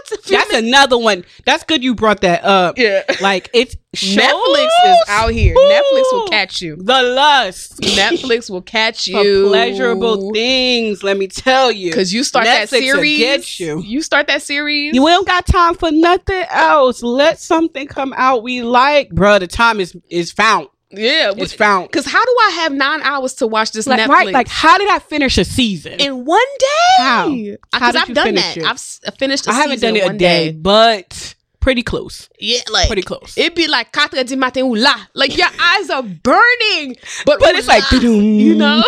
[0.00, 0.68] It's a few that's minutes.
[0.68, 1.24] another one.
[1.44, 2.78] That's good you brought that up.
[2.78, 3.02] Yeah.
[3.20, 5.54] Like, it's Netflix is out here.
[5.54, 6.76] Netflix will catch you.
[6.76, 7.80] The lust.
[7.80, 9.48] Netflix will catch For you.
[9.48, 11.90] pleasurable things, let me tell you.
[11.90, 13.18] Because you start that Netflix will series.
[13.18, 14.02] get you.
[14.02, 14.94] start that series.
[14.94, 17.02] You ain't got time for nothing else.
[17.02, 19.38] Let something come out we like, bro.
[19.38, 20.68] The time is is found.
[20.90, 21.32] Yeah.
[21.36, 21.88] It's found.
[21.88, 24.08] Because how do I have nine hours to watch this Like, Netflix?
[24.08, 24.32] right?
[24.32, 25.94] Like, how did I finish a season?
[26.00, 26.96] in one day.
[26.98, 27.28] How?
[27.72, 28.56] Because I've you done finish that.
[28.58, 28.64] it?
[29.06, 29.48] I've finished.
[29.48, 32.28] I I haven't done it a day, but pretty close.
[32.38, 33.36] Yeah, like Pretty close.
[33.36, 34.94] It'd be like quatre du matin ou la.
[35.14, 38.82] Like your eyes are burning, but But it's like, you know.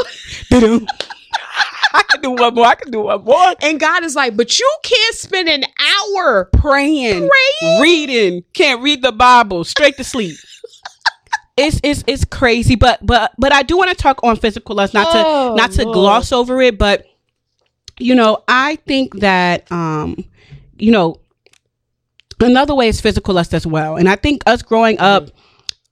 [1.93, 2.67] I can do one more.
[2.67, 3.55] I can do one more.
[3.63, 5.65] And God is like, but you can't spend an
[6.15, 6.49] hour.
[6.53, 7.81] Praying, Praying?
[7.83, 10.37] reading, can't read the Bible, straight to sleep.
[11.61, 14.95] It's it's it's crazy, but but but I do want to talk on physical lust,
[14.95, 15.95] not Oh, to not to Lord.
[15.95, 17.07] gloss over it, but
[17.99, 20.25] you know, I think that um,
[20.79, 21.21] you know,
[22.41, 25.29] another way is physical lust as well, and I think us growing up,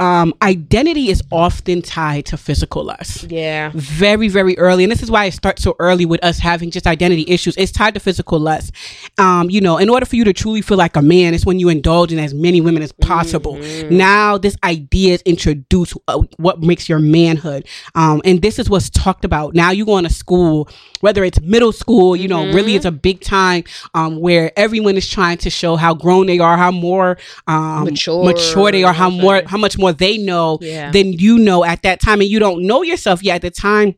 [0.01, 3.31] um, identity is often tied to physical lust.
[3.31, 3.73] Yeah.
[3.75, 6.87] very very early and this is why it starts so early with us having just
[6.87, 7.57] identity issues.
[7.57, 8.73] It's tied to physical lust.
[9.19, 11.59] Um you know in order for you to truly feel like a man it's when
[11.59, 13.59] you indulge in as many women as possible.
[13.91, 17.67] Now this idea is introduced uh, what makes your manhood.
[17.95, 19.55] Um and this is what's talked about.
[19.55, 20.69] Now you go into school
[21.01, 23.63] whether it's middle school you know really it's a big time
[23.95, 28.25] um where everyone is trying to show how grown they are how more um Mature,
[28.25, 30.91] mature they are how more how much more they know Yeah.
[30.91, 33.95] than you know at that time and you don't know yourself yet at the time.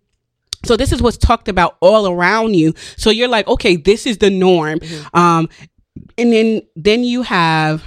[0.64, 2.74] So this is what's talked about all around you.
[2.97, 4.80] So you're like okay this is the norm.
[5.14, 5.49] Um
[6.18, 7.82] and then then you have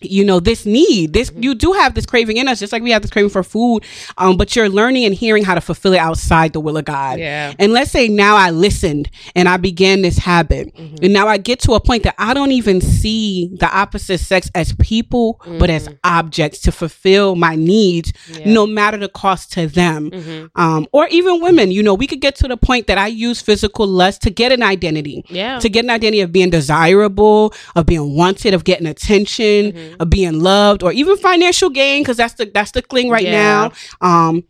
[0.00, 2.90] you know this need this you do have this craving in us just like we
[2.90, 3.82] have this craving for food
[4.18, 7.18] um but you're learning and hearing how to fulfill it outside the will of god
[7.18, 7.54] Yeah.
[7.58, 10.74] and let's say now I listened and I began this habit.
[10.74, 11.04] Mm-hmm.
[11.04, 14.50] And now I get to a point that I don't even see the opposite sex
[14.54, 18.32] as people, but as objects to fulfill my needs, Mm-hmm.
[18.34, 18.40] Yeah.
[18.40, 18.52] Mm-hmm.
[18.54, 20.10] no matter the cost to them.
[20.54, 23.40] Um, or even women, you know, we could get to the point that I use
[23.40, 25.24] physical lust to get an identity.
[25.28, 25.58] Yeah.
[25.58, 30.02] To get an identity of being desirable, of being wanted, of getting attention, Mm-hmm.
[30.02, 33.70] of being loved, or even financial gain, because that's the that's the thing right Yeah.
[34.00, 34.28] now.
[34.28, 34.44] Um,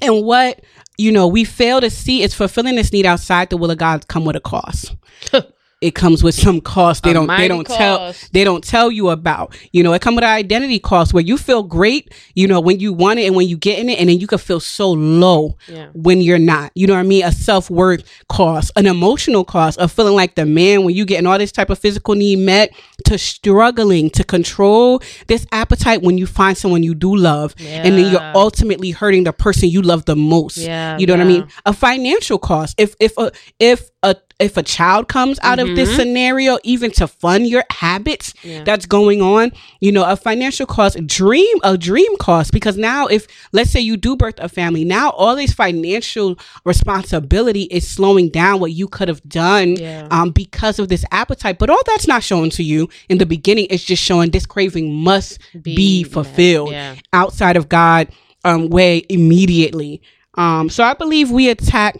[0.00, 0.60] and what
[0.98, 4.08] you know we fail to see is fulfilling this need outside the will of God
[4.08, 4.94] come with a cost.
[5.82, 9.54] it comes with some cost they don't they don't tell they don't tell you about.
[9.72, 12.80] You know, it comes with an identity cost where you feel great, you know, when
[12.80, 14.90] you want it and when you get in it, and then you can feel so
[14.90, 15.88] low Yeah.
[15.92, 16.72] when you're not.
[16.74, 17.24] You know what I mean?
[17.24, 21.26] A self worth cost, an emotional cost of feeling like the man when you getting
[21.26, 22.70] all this type of physical need met,
[23.04, 28.10] to struggling to control this appetite when you find someone you do love, and then
[28.10, 30.56] you're ultimately hurting the person you love the most.
[30.56, 31.46] Yeah, you know what I mean?
[31.66, 32.74] A financial cost.
[32.78, 37.06] If if a if a if a child comes out of this scenario, even to
[37.08, 38.48] fund your habits Mm-hmm.
[38.48, 38.64] Yeah.
[38.64, 39.50] that's going on,
[39.80, 42.52] you know, a financial cost, dream a dream cost.
[42.52, 47.62] Because now, if let's say you do birth a family, now all this financial responsibility
[47.64, 50.06] is slowing down what you could have done Yeah.
[50.10, 51.58] um, because of this appetite.
[51.58, 53.66] But all that's not shown to you in the beginning.
[53.70, 56.96] It's just showing this craving must be, Be fulfilled yeah.
[57.12, 58.08] outside of God
[58.44, 60.02] um, way immediately.
[60.34, 61.96] Um, so I believe we attack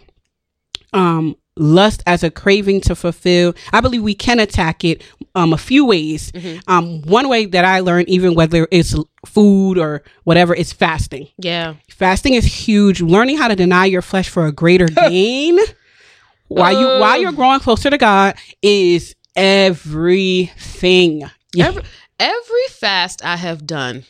[0.93, 3.53] um, lust as a craving to fulfill.
[3.73, 5.03] I believe we can attack it
[5.35, 6.31] um, a few ways.
[6.67, 8.95] Um, one way that I learned, even whether it's
[9.25, 11.27] food or whatever, is fasting.
[11.37, 11.75] Yeah.
[11.89, 13.01] Fasting is huge.
[13.01, 15.59] Learning how to deny your flesh for a greater gain
[16.47, 21.29] while you while you're growing closer to God is everything.
[21.53, 21.67] Yeah.
[21.67, 21.83] Every,
[22.19, 24.05] every fast I have done,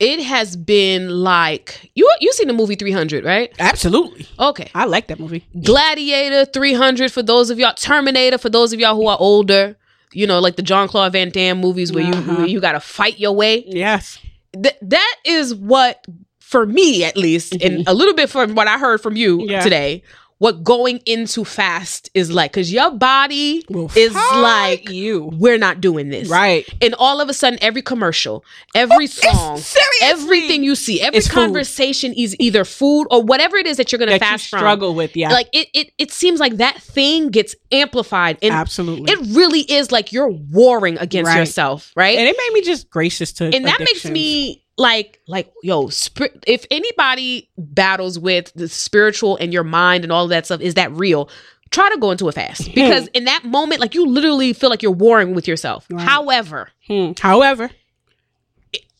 [0.00, 3.52] it has been like you you seen the movie 300, right?
[3.60, 4.26] Absolutely.
[4.38, 4.68] Okay.
[4.74, 5.46] I like that movie.
[5.62, 9.76] Gladiator 300 for those of y'all Terminator for those of y'all who are older.
[10.12, 12.32] You know, like the John Claude Van Damme movies where Uh-huh.
[12.32, 13.62] you where you got to fight your way.
[13.66, 14.18] Yes.
[14.60, 16.04] Th- that is what
[16.40, 19.50] for me at least and a little bit from what I heard from you Mm-hmm.
[19.50, 19.60] Yeah.
[19.62, 20.02] today
[20.40, 23.64] what going into fast is like cuz your body
[23.94, 25.30] is like you.
[25.38, 26.28] we're not doing this.
[26.28, 26.66] Right.
[26.82, 29.60] And all of a sudden, every commercial, every song,
[30.02, 31.34] everything you see, every It's food.
[31.34, 34.46] conversation is either food or whatever it is that you're going to That you fast
[34.46, 35.30] struggle with, yeah.
[35.32, 39.12] Like it, it, it seems like that thing gets amplified, and Absolutely.
[39.12, 41.38] it really is like you're warring against Right.
[41.38, 42.18] yourself, right?
[42.18, 46.30] and it made me just gracious to and that makes me like like yo spir-
[46.46, 50.90] if anybody battles with the spiritual and your mind and all that stuff is that
[50.92, 51.28] real?
[51.70, 52.74] Try to go into a fast.
[52.74, 55.86] Because in that moment like you literally feel like you're warring with yourself.
[55.90, 56.00] Right.
[56.02, 57.12] however Hmm.
[57.20, 57.70] However,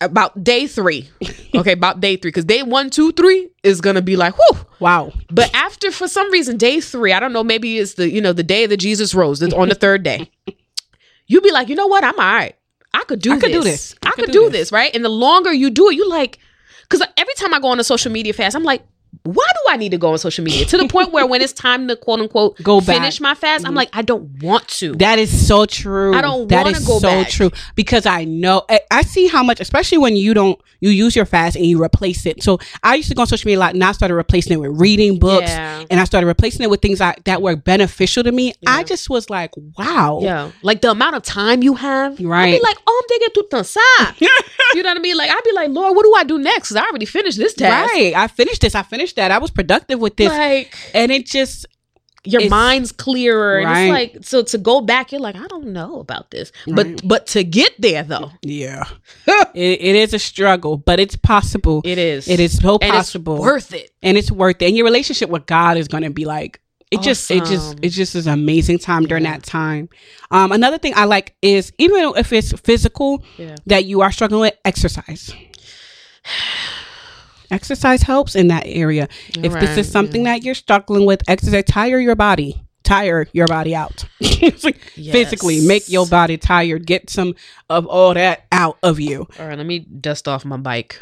[0.00, 1.08] about day three
[1.54, 4.58] okay about day three because day one two three is gonna be like whew.
[4.78, 5.12] Wow.
[5.30, 8.32] but after for some reason day three i don't know maybe it's the you know
[8.32, 10.30] the day that jesus rose it's on the third day.
[11.26, 12.02] You be like you know what?
[12.02, 12.56] I'm all right
[12.94, 13.94] i could do I this could do this.
[14.02, 14.72] i, could, do, this.
[14.72, 16.38] right and the longer you do it you like
[16.82, 18.82] because every time i go on a social media fast i'm like
[19.24, 21.52] why do I need to go on social media to the point where when it's
[21.52, 22.96] time to quote unquote Go back.
[22.96, 24.92] finish my fast, I'm like, I don't want to.
[24.94, 26.14] That is so true.
[26.14, 27.28] I don't wanna is go so back.
[27.28, 31.14] true because I know I, I see how much, especially when you don't you use
[31.14, 32.42] your fast and you replace it.
[32.42, 34.56] So I used to go on social media a lot, and I started replacing it
[34.60, 35.84] with reading books, Yeah.
[35.90, 38.54] and I started replacing it with things I, that were beneficial to me.
[38.66, 40.50] I just was like, wow, Yeah.
[40.62, 42.18] Like the amount of time you have.
[42.18, 42.52] I'd Right.
[42.58, 44.20] be like, oh, I'm tout ça.
[44.74, 45.16] you know what I mean?
[45.16, 46.70] Like, I'd be like, Lord, what do I do next?
[46.70, 47.92] Because I already finished this task.
[47.92, 48.14] right.
[48.14, 48.74] I finished this.
[48.74, 49.30] I finished that.
[49.30, 51.66] I was productive with this, Like, and it just
[52.22, 53.58] your It's- mind's clearer.
[53.60, 53.82] And Right.
[54.14, 56.52] it's like, so to go back, you're like, I don't know about this.
[56.66, 57.00] But Right.
[57.02, 58.84] but to get there, though, yeah,
[59.54, 61.80] it, it is a struggle, but it's possible.
[61.84, 62.28] it is.
[62.28, 63.36] it is so and possible.
[63.36, 63.90] It's worth it.
[64.02, 64.66] and it's worth it.
[64.66, 67.88] And your relationship with God is going to be like it just it just it
[67.90, 69.34] just is an amazing time during Yeah.
[69.38, 69.88] that time.
[70.30, 73.54] Um, another thing I like is even if it's physical Yeah.
[73.66, 75.32] that you are struggling with, exercise.
[77.50, 79.08] Exercise helps in that area.
[79.34, 82.62] if this is something that you're struggling with, exercise tire your body.
[82.82, 84.04] Tire your body out.
[84.64, 84.80] Like
[85.12, 86.86] Physically, make your body tired.
[86.86, 87.34] Get some
[87.68, 89.28] of all that out of you.
[89.38, 90.96] All right, let me dust off my bike.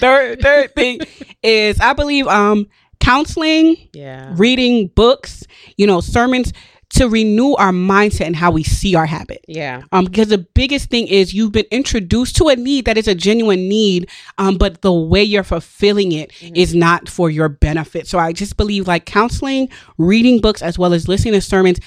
[0.00, 1.00] third third thing
[1.42, 2.68] is I believe um
[3.00, 4.32] counseling Yeah.
[4.36, 5.44] reading books,
[5.76, 6.52] you know, sermons
[6.96, 9.44] to renew our mindset and how we see our habit.
[9.48, 9.82] Yeah.
[9.92, 13.14] Um, because the biggest thing is you've been introduced to a need that is a
[13.14, 16.78] genuine need, um, but the way you're fulfilling it is Mm-hmm.
[16.78, 18.06] not for your benefit.
[18.06, 19.68] So I just believe like counseling,
[19.98, 21.78] reading books, as well as listening to sermons.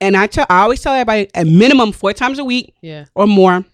[0.00, 3.04] And I tell, I always tell everybody a minimum four times a week Yeah.
[3.14, 3.64] or more,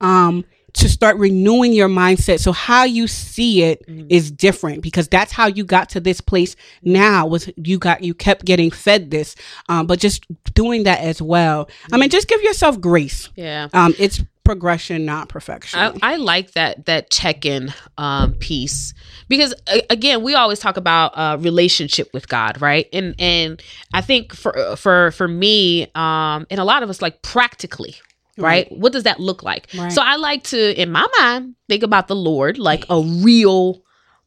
[0.00, 0.44] um,
[0.74, 2.40] to start renewing your mindset.
[2.40, 4.36] So how you see it is Mhm.
[4.36, 8.44] different because that's how you got to this place now was you got you kept
[8.44, 9.34] getting fed this
[9.68, 13.68] um but just doing that as well i mean just give yourself grace Yeah.
[13.72, 18.94] um it's progression not perfection I, I like that that check-in um, piece
[19.28, 23.62] because a- again we always talk about uh, relationship with God right and and
[23.92, 27.96] I think for for for me um, and a lot of us like practically
[28.42, 28.70] right?
[28.70, 29.68] What does that look like?
[29.76, 29.92] Right.
[29.92, 33.82] so I like to in my mind think about the Lord like a real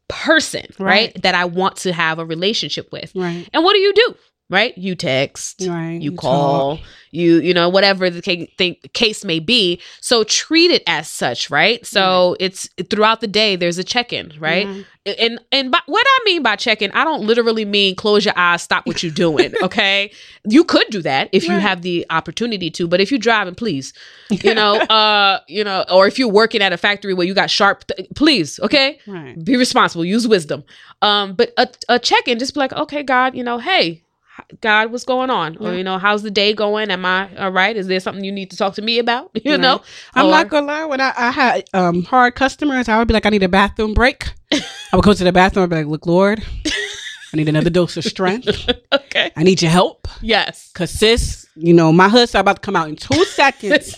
[0.08, 1.22] person right, Right.
[1.24, 3.12] that I want to have a relationship with.
[3.16, 3.48] Right.
[3.54, 4.16] And what do you do
[4.52, 4.78] right?
[4.78, 6.80] You text right you call
[7.12, 8.48] you you know whatever the thing,
[8.94, 9.82] case may be.
[10.02, 11.84] So treat it as such right?
[11.86, 14.68] So it's throughout the day there's a check-in right?
[14.68, 15.14] Yeah.
[15.20, 18.62] and and by, what i mean by check-in i don't literally mean close your eyes
[18.62, 20.12] stop what you're doing okay?
[20.46, 23.94] You could do that if you have the opportunity to but if you're driving please
[24.30, 27.50] you know uh you know or if you're working at a factory where you got
[27.50, 29.00] sharp th- please okay?
[29.08, 29.44] Right.
[29.44, 30.64] Be responsible use wisdom.
[31.02, 34.04] Um but a, a check-in just be like okay god you know hey
[34.62, 35.58] god what's going on?
[35.58, 36.90] Or you know how's the day going?
[36.92, 37.76] Am i all right?
[37.76, 39.32] Is there something you need to talk to me about?
[39.44, 39.60] You Right.
[39.60, 39.82] know?
[40.16, 43.14] I'm Or- not gonna lie when I, I had um hard customers i would be
[43.14, 44.30] like i need a bathroom break.
[44.52, 46.44] I would go to the bathroom and be like look lord
[47.34, 48.48] i need another dose of strength.
[48.94, 49.32] Okay.
[49.38, 50.08] I need your help.
[50.22, 50.72] Yes.
[50.74, 53.96] Cause sis, you know, my husband about to come out in two seconds.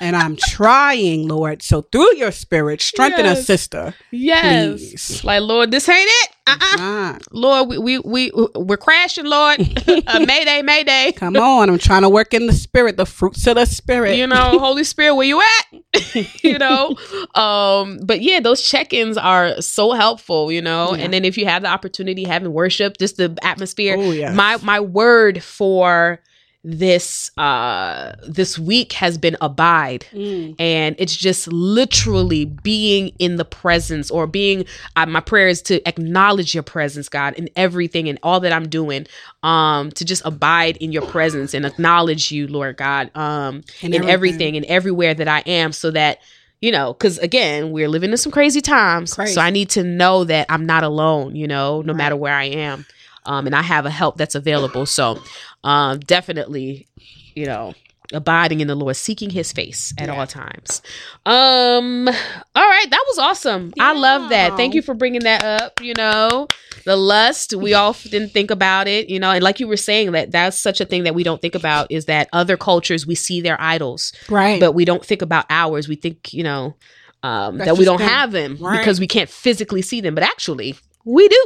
[0.00, 1.62] And I'm trying, Lord.
[1.62, 3.38] So through your spirit, strengthen Yes.
[3.40, 3.94] us, sister.
[4.10, 4.78] yes.
[4.80, 5.24] Please.
[5.24, 6.30] Like, Lord, this ain't it.
[6.46, 7.18] Uh-uh.
[7.30, 9.60] Lord, we, we, we, we're crashing, Lord.
[10.06, 11.12] uh, mayday, mayday.
[11.12, 11.68] come on.
[11.70, 14.16] I'm trying to work in the spirit, the fruits of the spirit.
[14.16, 16.96] you know holy spirit where you at you know
[17.34, 21.04] um but yeah those check-ins are so helpful you know Yeah.
[21.04, 24.34] and then if you have the opportunity having worship just the atmosphere Oh, yes.
[24.34, 26.20] my my word for
[26.62, 30.56] this uh this week has been abide Mm.
[30.58, 35.86] and it's just literally being in the presence or being uh, my prayer is to
[35.88, 39.06] acknowledge your presence god in everything and all that i'm doing
[39.42, 44.08] um to just abide in your presence and acknowledge you lord god um in everything.
[44.10, 46.18] everything and everywhere that i am so that
[46.60, 49.32] you know because again we're living in some crazy times Crazy.
[49.32, 51.96] so i need to know that i'm not alone you know no Right.
[51.98, 52.84] matter where i am
[53.24, 55.18] um and i have a help that's available so
[55.64, 56.86] um definitely
[57.34, 57.74] you know
[58.12, 60.18] abiding in the lord seeking his face at Yeah.
[60.18, 60.82] all times
[61.26, 65.80] um all right that was awesome i love that thank you for bringing that up
[65.80, 66.48] you know
[66.86, 70.32] the lust we often think about it you know and like you were saying that
[70.32, 73.40] that's such a thing that we don't think about is that other cultures we see
[73.40, 74.58] their idols Right.
[74.58, 76.74] but we don't think about ours we think you know
[77.22, 78.08] um, that we don't them.
[78.08, 78.78] have them Right.
[78.78, 80.74] because we can't physically see them but actually
[81.04, 81.44] we do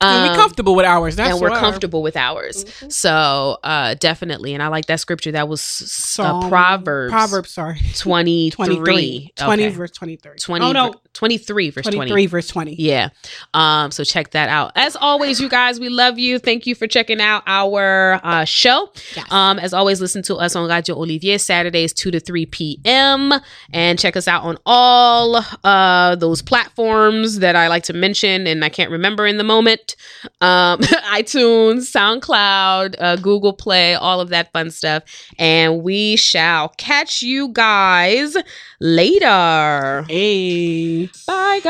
[0.00, 1.16] and Um, we're comfortable with ours.
[1.16, 1.60] That's and we're why.
[1.60, 2.92] comfortable with ours Mhm.
[2.92, 7.80] so uh definitely and i like that scripture that was uh, Psalm- proverbs Proverbs, sorry.
[7.96, 9.32] 23 23.
[9.36, 9.74] 20 Okay.
[9.74, 10.36] verse 23.
[10.38, 10.94] 20 oh, no.
[11.14, 12.74] 23 verse 23 20 verse 20.
[12.78, 13.08] yeah.
[13.54, 14.72] Um, so check that out.
[14.76, 16.38] As always, you guys, we love you.
[16.38, 18.90] Thank you for checking out our uh, show.
[19.16, 19.26] Yes.
[19.32, 23.32] Um, as always, listen to us on Radio Olivier Saturdays, 2 to 3 p.m.
[23.72, 28.64] And check us out on all uh, those platforms that I like to mention and
[28.64, 29.96] I can't remember in the moment.
[30.40, 30.80] Um,
[31.12, 35.02] iTunes, SoundCloud, uh, Google Play, all of that fun stuff.
[35.38, 38.34] And we shall catch you guys
[38.80, 40.06] later.
[40.08, 41.10] Hey.
[41.26, 41.60] Bye,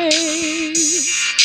[0.00, 1.40] guys.